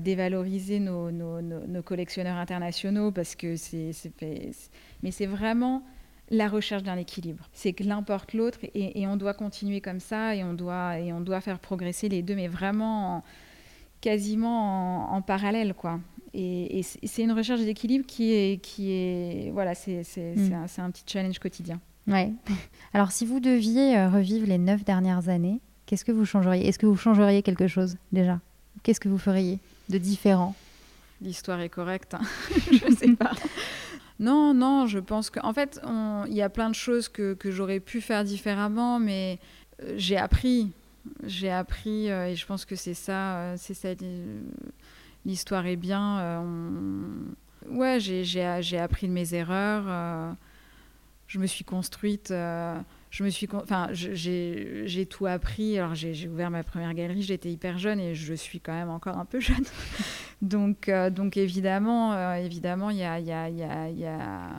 dévaloriser 0.00 0.80
nos, 0.80 1.10
nos, 1.10 1.82
collectionneurs 1.82 2.36
internationaux 2.36 3.12
parce 3.12 3.36
que 3.36 3.56
c'est, 3.56 3.92
mais 5.02 5.10
c'est 5.10 5.26
vraiment 5.26 5.84
la 6.30 6.48
recherche 6.48 6.82
d'un 6.82 6.96
équilibre. 6.96 7.48
C'est 7.52 7.72
que 7.72 7.84
l'un 7.84 8.02
porte 8.02 8.34
l'autre 8.34 8.58
et, 8.74 9.06
on 9.06 9.16
doit 9.16 9.34
continuer 9.34 9.80
comme 9.80 10.00
ça 10.00 10.34
et 10.34 10.44
on 10.44 10.52
doit, 10.52 10.98
et 10.98 11.12
on 11.12 11.20
doit 11.20 11.40
faire 11.40 11.58
progresser 11.58 12.08
les 12.08 12.22
deux, 12.22 12.34
mais 12.34 12.48
vraiment 12.48 13.22
quasiment 14.00 15.12
en, 15.12 15.22
parallèle, 15.22 15.74
quoi. 15.74 16.00
Et, 16.34 16.82
c'est 16.82 17.22
une 17.22 17.32
recherche 17.32 17.60
d'équilibre 17.60 18.06
qui 18.06 18.32
est, 18.32 18.62
qui 18.62 18.92
est, 18.92 19.50
voilà, 19.52 19.74
c'est, 19.74 20.02
mm. 20.16 20.52
un, 20.52 20.84
un, 20.84 20.90
petit 20.90 21.04
challenge 21.06 21.38
quotidien. 21.38 21.80
Ouais. 22.06 22.32
Alors, 22.92 23.12
si 23.12 23.24
vous 23.24 23.40
deviez 23.40 23.96
euh, 23.96 24.08
revivre 24.08 24.46
les 24.46 24.58
neuf 24.58 24.84
dernières 24.84 25.28
années, 25.28 25.60
qu'est-ce 25.86 26.04
que 26.04 26.12
vous 26.12 26.24
changeriez? 26.24 26.66
Est-ce 26.68 26.78
que 26.78 26.86
vous 26.86 26.96
changeriez 26.96 27.42
quelque 27.42 27.66
chose 27.66 27.96
déjà? 28.12 28.40
Qu'est-ce 28.82 29.00
que 29.00 29.08
vous 29.08 29.18
feriez 29.18 29.58
de 29.88 29.98
différent? 29.98 30.54
L'histoire 31.20 31.60
est 31.60 31.68
correcte, 31.68 32.14
hein. 32.14 32.20
je 32.72 32.86
ne 32.86 32.94
sais 32.94 33.16
pas. 33.16 33.32
non, 34.20 34.54
non, 34.54 34.86
je 34.86 34.98
pense 34.98 35.30
qu'en 35.30 35.52
fait, 35.52 35.80
il 36.26 36.34
y 36.34 36.42
a 36.42 36.48
plein 36.48 36.70
de 36.70 36.74
choses 36.74 37.08
que, 37.08 37.34
que 37.34 37.50
j'aurais 37.50 37.80
pu 37.80 38.00
faire 38.00 38.24
différemment, 38.24 38.98
mais 38.98 39.38
euh, 39.82 39.94
j'ai 39.96 40.16
appris. 40.16 40.70
J'ai 41.24 41.50
appris, 41.50 42.10
euh, 42.10 42.28
et 42.28 42.36
je 42.36 42.46
pense 42.46 42.64
que 42.64 42.76
c'est 42.76 42.94
ça, 42.94 43.36
euh, 43.36 43.54
c'est 43.56 43.74
ça. 43.74 43.88
L'histoire 45.24 45.66
est 45.66 45.76
bien. 45.76 46.44
Ouais, 47.68 47.98
j'ai 48.00 48.78
appris 48.78 49.08
de 49.08 49.12
mes 49.12 49.34
erreurs. 49.34 50.36
je 51.26 51.38
me 51.38 51.46
suis 51.46 51.64
construite 51.64 52.32
je 53.10 53.24
me 53.24 53.30
suis, 53.30 53.48
enfin, 53.52 53.88
j'ai 53.92 55.06
tout 55.08 55.26
appris. 55.26 55.78
Alors, 55.78 55.94
j'ai 55.94 56.28
ouvert 56.28 56.50
ma 56.50 56.62
première 56.62 56.92
galerie, 56.94 57.22
j'étais 57.22 57.50
hyper 57.50 57.78
jeune 57.78 58.00
et 58.00 58.14
je 58.14 58.34
suis 58.34 58.60
quand 58.60 58.72
même 58.72 58.90
encore 58.90 59.16
un 59.16 59.24
peu 59.24 59.40
jeune. 59.40 59.64
donc, 60.42 60.88
euh, 60.88 61.10
donc 61.10 61.36
évidemment, 61.36 62.12
euh, 62.12 62.34
évidemment, 62.34 62.90
il 62.90 62.98
y 62.98 63.04
a, 63.04 63.18
y, 63.18 63.32
a, 63.32 63.48
y, 63.48 63.62
a, 63.62 63.88
y 63.88 64.04
a, 64.04 64.50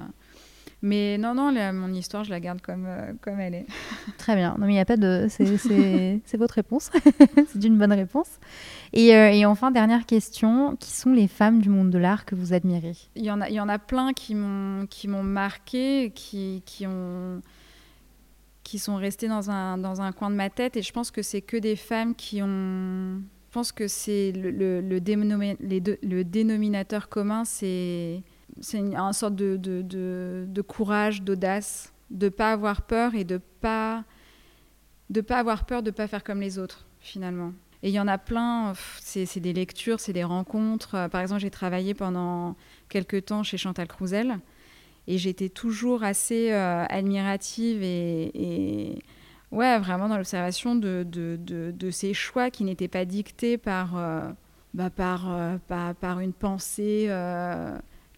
Mais 0.82 1.20
non, 1.20 1.36
non, 1.36 1.52
mon 1.74 1.94
histoire, 1.94 2.24
je 2.24 2.32
la 2.32 2.40
garde 2.40 2.60
comme, 2.62 2.88
euh, 2.88 3.14
comme 3.22 3.40
elle 3.40 3.54
est. 3.54 3.68
Très 4.18 4.36
bien. 4.36 4.56
Non, 4.58 4.66
mais 4.66 4.72
il 4.72 4.76
n'y 4.76 4.82
a 4.82 4.86
pas 4.86 4.98
de. 4.98 5.28
C'est 5.30 5.46
votre 6.38 6.56
réponse. 6.56 6.90
C'est 7.50 7.64
une 7.64 7.78
bonne 7.78 7.94
réponse. 7.94 8.40
Et, 8.94 9.10
et, 9.10 9.46
enfin, 9.46 9.70
dernière 9.70 10.08
question 10.08 10.76
qui 10.76 10.90
sont 10.90 11.12
les 11.12 11.28
femmes 11.28 11.62
du 11.62 11.70
monde 11.70 11.92
de 11.92 12.00
l'art 12.00 12.26
que 12.26 12.34
vous 12.34 12.54
admirez? 12.54 12.96
Il 13.16 13.24
y 13.24 13.30
en 13.30 13.42
a, 13.42 13.50
il 13.50 13.54
y 13.54 13.60
en 13.60 13.70
a 13.70 13.78
plein 13.78 14.14
qui 14.14 14.34
m'ont 14.34 15.24
marqué, 15.24 16.12
qui, 16.16 16.64
qui 16.66 16.88
ont 16.88 17.42
qui 18.70 18.78
sont 18.78 18.98
restées 18.98 19.28
dans 19.28 19.50
un, 19.50 19.80
dans 19.80 20.00
un 20.00 20.12
coin 20.12 20.30
de 20.30 20.36
ma 20.36 20.52
tête. 20.52 20.78
Et 20.78 20.84
je 20.84 20.94
pense 20.94 21.10
que 21.10 21.24
c'est 21.24 21.42
que 21.42 21.58
des 21.58 21.76
femmes 21.76 22.14
qui 22.14 22.44
ont. 22.44 23.20
Je 23.48 23.52
pense 23.52 23.72
que 23.72 23.88
c'est 23.88 24.32
le, 24.32 24.52
le, 24.52 24.80
le, 24.80 25.98
le, 26.04 26.24
dénominateur 26.24 27.10
commun, 27.10 27.46
c'est 27.46 28.22
une 28.74 29.14
sorte 29.14 29.36
de, 29.36 29.58
de, 29.58 29.82
de, 29.82 30.46
de 30.48 30.62
courage, 30.62 31.24
d'audace, 31.24 31.92
de 32.12 32.28
ne 32.28 32.30
pas 32.30 32.52
avoir 32.52 32.84
peur 32.84 33.16
et 33.16 33.24
de 33.24 33.38
pas 33.38 34.04
de 35.10 35.22
pas 35.22 35.40
avoir 35.40 35.66
peur 35.66 35.82
de 35.82 35.90
pas 35.90 36.06
faire 36.08 36.24
comme 36.24 36.40
les 36.40 36.60
autres 36.60 36.86
finalement. 37.00 37.54
Et 37.82 37.90
il 37.90 37.96
y 37.96 38.00
en 38.00 38.08
a 38.08 38.20
plein, 38.20 38.74
c'est 39.00 39.40
des 39.40 39.54
lectures, 39.54 40.00
c'est 40.00 40.14
des 40.14 40.26
rencontres. 40.26 41.08
Par 41.10 41.22
exemple, 41.22 41.42
j'ai 41.42 41.50
travaillé 41.50 41.96
pendant 41.96 42.56
quelques 42.88 43.26
temps 43.26 43.42
chez 43.42 43.58
Chantal 43.58 43.88
Crouzel. 43.88 44.38
Et 45.10 45.18
j'étais 45.18 45.50
toujours 45.50 46.04
assez 46.04 46.52
euh, 46.52 46.86
admirative 46.88 47.82
et, 47.82 49.00
ouais, 49.52 49.80
vraiment 49.80 50.08
dans 50.08 50.18
l'observation 50.18 50.76
de, 50.76 51.04
de, 51.04 51.36
de, 51.76 51.90
ces 51.90 52.14
choix 52.14 52.52
qui 52.52 52.64
n'étaient 52.64 52.88
pas 52.88 53.06
dictés 53.06 53.58
par, 53.58 53.98
euh, 53.98 54.30
bah, 54.76 54.92
par, 54.92 55.34
euh, 55.34 55.58
par, 55.68 55.96
par, 55.96 56.20
une 56.20 56.32
pensée 56.32 57.10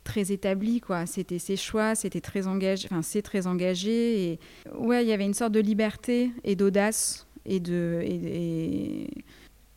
très 0.04 0.34
établie. 0.34 0.82
quoi. 0.82 1.06
C'était 1.06 1.40
ses 1.40 1.56
choix, 1.56 1.96
c'était 1.96 2.20
très 2.20 2.46
engagé, 2.46 2.90
enfin 2.92 3.02
c'est 3.02 3.22
très 3.22 3.48
engagé. 3.48 4.26
Et 4.26 4.40
ouais, 4.78 5.06
il 5.06 5.08
y 5.08 5.14
avait 5.14 5.26
une 5.26 5.34
sorte 5.34 5.54
de 5.54 5.62
liberté 5.62 6.32
et 6.44 6.58
d'audace 6.58 7.26
et 7.46 7.62
de... 7.62 8.02
Et, 8.04 9.08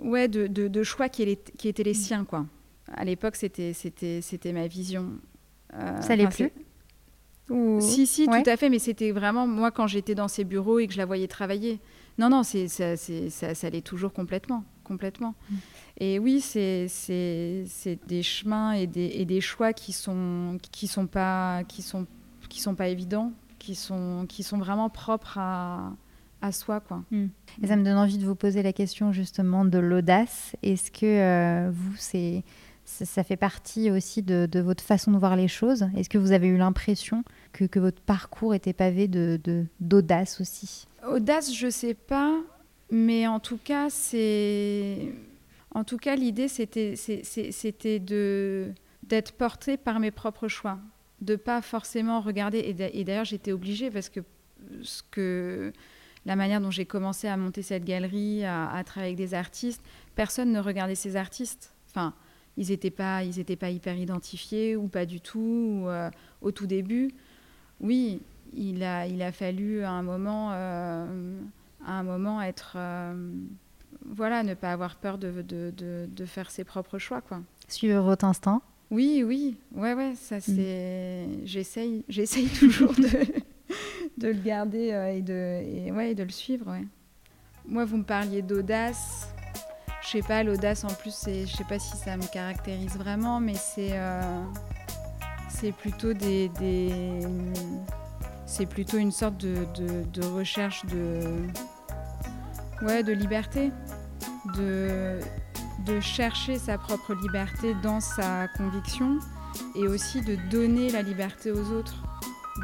ouais, 0.00 0.26
de, 0.26 0.48
de, 0.48 0.82
choix 0.82 1.08
qui, 1.08 1.38
qui 1.56 1.68
étaient 1.68 1.84
les 1.84 1.94
siens, 1.94 2.24
quoi. 2.24 2.44
À 2.92 3.04
l'époque, 3.04 3.36
c'était, 3.36 3.72
c'était, 3.72 4.20
c'était 4.20 4.52
ma 4.52 4.66
vision. 4.66 5.12
Ça 6.00 6.16
l'est 6.16 6.26
plus? 6.26 6.50
Si, 7.80 8.06
si, 8.06 8.26
tout 8.26 8.50
à 8.50 8.56
fait, 8.56 8.70
mais 8.70 8.78
c'était 8.78 9.10
vraiment 9.10 9.46
moi 9.46 9.70
quand 9.70 9.86
j'étais 9.86 10.14
dans 10.14 10.28
ces 10.28 10.44
bureaux 10.44 10.78
et 10.78 10.86
que 10.86 10.92
je 10.92 10.98
la 10.98 11.06
voyais 11.06 11.28
travailler. 11.28 11.80
Non, 12.18 12.28
non, 12.30 12.42
c'est, 12.42 12.68
ça, 12.68 12.96
ça, 12.96 13.54
ça 13.54 13.66
allait 13.66 13.82
toujours 13.82 14.12
complètement. 14.12 14.64
complètement. 14.84 15.34
Mm. 15.50 15.54
Et 16.00 16.18
oui, 16.18 16.40
c'est, 16.40 16.86
c'est, 16.88 17.98
des 18.06 18.22
chemins 18.22 18.72
et 18.72 18.86
des, 18.86 19.06
et 19.14 19.24
des, 19.24 19.40
choix 19.40 19.72
qui 19.72 19.92
sont, 19.92 20.58
qui 20.72 20.86
sont, 20.86 21.06
pas, 21.06 21.64
qui 21.64 21.82
sont, 21.82 22.06
qui 22.48 22.60
sont 22.60 22.74
pas 22.74 22.88
évidents, 22.88 23.32
qui 23.58 23.74
sont, 23.74 24.26
qui 24.28 24.42
sont 24.42 24.58
vraiment 24.58 24.88
propres 24.90 25.38
à, 25.38 25.92
à 26.40 26.52
soi. 26.52 26.80
Quoi. 26.80 27.02
Mm. 27.10 27.26
Et 27.62 27.66
ça 27.66 27.76
me 27.76 27.84
donne 27.84 27.98
envie 27.98 28.18
de 28.18 28.26
vous 28.26 28.36
poser 28.36 28.62
la 28.62 28.72
question 28.72 29.12
justement 29.12 29.64
de 29.64 29.78
l'audace. 29.78 30.56
Est-ce 30.62 30.90
que 30.90 31.06
euh, 31.06 31.70
vous, 31.70 31.94
c'est 31.96 32.44
ça, 32.84 33.24
fait 33.24 33.36
partie 33.36 33.90
aussi 33.90 34.22
de, 34.22 34.60
votre 34.60 34.84
façon 34.84 35.12
de 35.12 35.18
voir 35.18 35.36
les 35.36 35.48
choses. 35.48 35.86
Est-ce 35.96 36.08
que 36.08 36.18
vous 36.18 36.32
avez 36.32 36.48
eu 36.48 36.56
l'impression 36.56 37.24
que, 37.52 37.78
votre 37.78 38.00
parcours 38.02 38.54
était 38.54 38.72
pavé 38.72 39.08
de, 39.08 39.66
d'audace 39.80 40.40
aussi? 40.40 40.86
Audace, 41.06 41.54
je 41.54 41.68
sais 41.68 41.94
pas, 41.94 42.40
mais 42.90 43.26
en 43.26 43.40
tout 43.40 43.58
cas, 43.62 43.90
c'est, 43.90 45.12
en 45.74 45.84
tout 45.84 45.98
cas, 45.98 46.16
l'idée 46.16 46.48
c'était, 46.48 46.94
c'était 46.96 47.98
de 47.98 48.72
d'être 49.02 49.32
portée 49.32 49.76
par 49.76 50.00
mes 50.00 50.10
propres 50.10 50.48
choix, 50.48 50.78
de 51.20 51.36
pas 51.36 51.60
forcément 51.60 52.22
regarder. 52.22 52.58
Et 52.58 53.04
d'ailleurs, 53.04 53.26
j'étais 53.26 53.52
obligée 53.52 53.90
parce 53.90 54.08
que 54.08 54.20
ce 54.80 55.02
que 55.10 55.74
la 56.24 56.36
manière 56.36 56.62
dont 56.62 56.70
j'ai 56.70 56.86
commencé 56.86 57.28
à 57.28 57.36
monter 57.36 57.60
cette 57.60 57.84
galerie, 57.84 58.46
à, 58.46 58.70
à 58.70 58.82
travailler 58.82 59.12
avec 59.12 59.18
des 59.18 59.34
artistes, 59.34 59.82
personne 60.14 60.52
ne 60.52 60.58
regardait 60.58 60.94
ces 60.94 61.16
artistes. 61.16 61.74
Enfin, 61.90 62.14
ils 62.56 62.68
n'étaient 62.68 62.90
pas, 62.90 63.24
ils 63.24 63.38
étaient 63.40 63.56
pas 63.56 63.70
hyper 63.70 63.96
identifiés 63.96 64.76
ou 64.76 64.86
pas 64.86 65.06
du 65.06 65.20
tout 65.20 65.84
euh, 65.86 66.10
au 66.40 66.52
tout 66.52 66.66
début. 66.66 67.10
Oui, 67.80 68.20
il 68.54 68.82
a, 68.82 69.06
il 69.06 69.22
a 69.22 69.32
fallu 69.32 69.82
à 69.82 69.90
un 69.90 70.02
moment, 70.02 70.50
euh, 70.52 71.40
à 71.84 71.92
un 71.92 72.02
moment 72.02 72.40
être, 72.40 72.74
euh, 72.76 73.32
voilà, 74.06 74.42
ne 74.42 74.54
pas 74.54 74.72
avoir 74.72 74.96
peur 74.96 75.18
de, 75.18 75.42
de, 75.42 75.72
de, 75.76 76.08
de, 76.08 76.24
faire 76.24 76.50
ses 76.50 76.64
propres 76.64 76.98
choix, 76.98 77.20
quoi. 77.20 77.40
Suivre 77.66 78.02
votre 78.02 78.24
instinct. 78.24 78.62
Oui, 78.90 79.24
oui, 79.26 79.56
ouais, 79.74 79.94
ouais, 79.94 80.14
ça 80.14 80.36
mm. 80.36 80.40
c'est, 80.40 81.28
j'essaye, 81.44 82.04
j'essaye 82.08 82.46
toujours 82.58 82.92
de, 82.92 83.08
de 84.18 84.28
le 84.28 84.40
garder 84.40 85.12
et 85.16 85.22
de, 85.22 85.86
et, 85.86 85.90
ouais, 85.90 86.12
et 86.12 86.14
de 86.14 86.22
le 86.22 86.30
suivre, 86.30 86.70
ouais. 86.70 86.84
Moi, 87.66 87.84
vous 87.86 87.96
me 87.96 88.04
parliez 88.04 88.42
d'audace 88.42 89.33
sais 90.14 90.28
pas, 90.28 90.44
l'audace 90.44 90.84
en 90.84 90.94
plus, 90.94 91.24
je 91.26 91.56
sais 91.56 91.64
pas 91.64 91.80
si 91.80 91.96
ça 91.96 92.16
me 92.16 92.24
caractérise 92.32 92.96
vraiment, 92.96 93.40
mais 93.40 93.56
c'est 93.56 93.90
euh, 93.94 94.20
c'est 95.48 95.72
plutôt 95.72 96.12
des, 96.12 96.50
c'est 98.46 98.66
plutôt 98.66 98.98
une 98.98 99.10
sorte 99.10 99.38
de, 99.38 99.66
de, 100.12 100.24
recherche 100.24 100.86
de 100.86 101.20
ouais 102.82 103.02
de 103.02 103.12
liberté, 103.12 103.72
de 104.56 105.18
de 105.84 106.00
chercher 106.00 106.58
sa 106.58 106.78
propre 106.78 107.14
liberté 107.14 107.74
dans 107.82 107.98
sa 108.00 108.46
conviction 108.56 109.18
et 109.74 109.88
aussi 109.88 110.20
de 110.22 110.36
donner 110.48 110.90
la 110.90 111.02
liberté 111.02 111.50
aux 111.50 111.72
autres, 111.72 112.04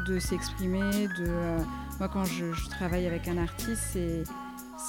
de 0.07 0.19
s'exprimer, 0.19 1.07
de 1.19 1.25
euh, 1.27 1.59
moi 1.99 2.07
quand 2.07 2.23
je, 2.23 2.53
je, 2.53 2.69
travaille 2.69 3.07
avec 3.07 3.27
un 3.27 3.37
artiste, 3.37 3.83
c'est 3.91 4.23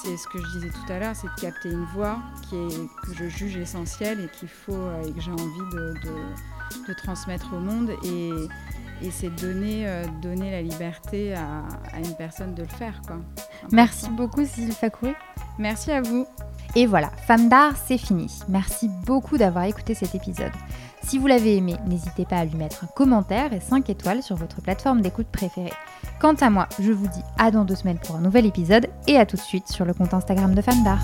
c'est 0.01 0.17
ce 0.17 0.27
que 0.27 0.39
je 0.39 0.47
disais 0.53 0.69
tout 0.69 0.91
à 0.91 0.99
l'heure, 0.99 1.15
c'est 1.15 1.27
de 1.27 1.41
capter 1.41 1.69
une 1.69 1.85
voix 1.85 2.17
qui 2.47 2.55
est, 2.55 2.87
que 3.05 3.13
je 3.13 3.25
juge 3.25 3.57
essentielle 3.57 4.19
et 4.19 4.27
qu'il 4.37 4.47
faut 4.47 4.73
euh, 4.73 5.03
et 5.03 5.11
que 5.11 5.21
j'ai 5.21 5.31
envie 5.31 5.69
de, 5.73 5.93
de, 6.87 6.93
transmettre 6.93 7.53
au 7.53 7.59
monde. 7.59 7.91
Et, 8.03 8.31
et 9.01 9.11
c'est 9.11 9.29
donner, 9.29 9.87
euh, 9.87 10.05
donner 10.21 10.51
la 10.51 10.61
liberté 10.61 11.33
à, 11.33 11.63
à, 11.93 11.99
une 11.99 12.15
personne 12.15 12.53
de 12.53 12.63
le 12.63 12.69
faire. 12.69 13.01
Quoi. 13.05 13.17
Merci 13.71 14.09
beaucoup, 14.09 14.41
Cécile 14.45 14.71
Fakouri. 14.71 15.13
Merci 15.57 15.91
à 15.91 16.01
vous. 16.01 16.25
Et 16.75 16.85
voilà, 16.85 17.09
Femme 17.27 17.49
d'art, 17.49 17.73
c'est 17.85 17.97
fini. 17.97 18.31
Merci 18.49 18.89
beaucoup 19.05 19.37
d'avoir 19.37 19.65
écouté 19.65 19.93
cet 19.93 20.15
épisode. 20.15 20.51
Si 21.05 21.17
vous 21.17 21.27
l'avez 21.27 21.57
aimé, 21.57 21.75
n'hésitez 21.85 22.25
pas 22.25 22.37
à 22.37 22.45
lui 22.45 22.55
mettre 22.55 22.83
un 22.83 22.87
commentaire 22.87 23.53
et 23.53 23.59
5 23.59 23.89
étoiles 23.89 24.23
sur 24.23 24.35
votre 24.35 24.61
plateforme 24.61 25.01
d'écoute 25.01 25.27
préférée. 25.27 25.73
Quant 26.19 26.35
à 26.35 26.49
moi, 26.49 26.67
je 26.79 26.91
vous 26.91 27.07
dis 27.07 27.23
à 27.37 27.51
dans 27.51 27.65
deux 27.65 27.75
semaines 27.75 27.99
pour 27.99 28.15
un 28.15 28.21
nouvel 28.21 28.45
épisode 28.45 28.87
et 29.07 29.17
à 29.17 29.25
tout 29.25 29.35
de 29.35 29.41
suite 29.41 29.67
sur 29.67 29.85
le 29.85 29.93
compte 29.93 30.13
Instagram 30.13 30.55
de 30.55 30.61
d'art. 30.83 31.03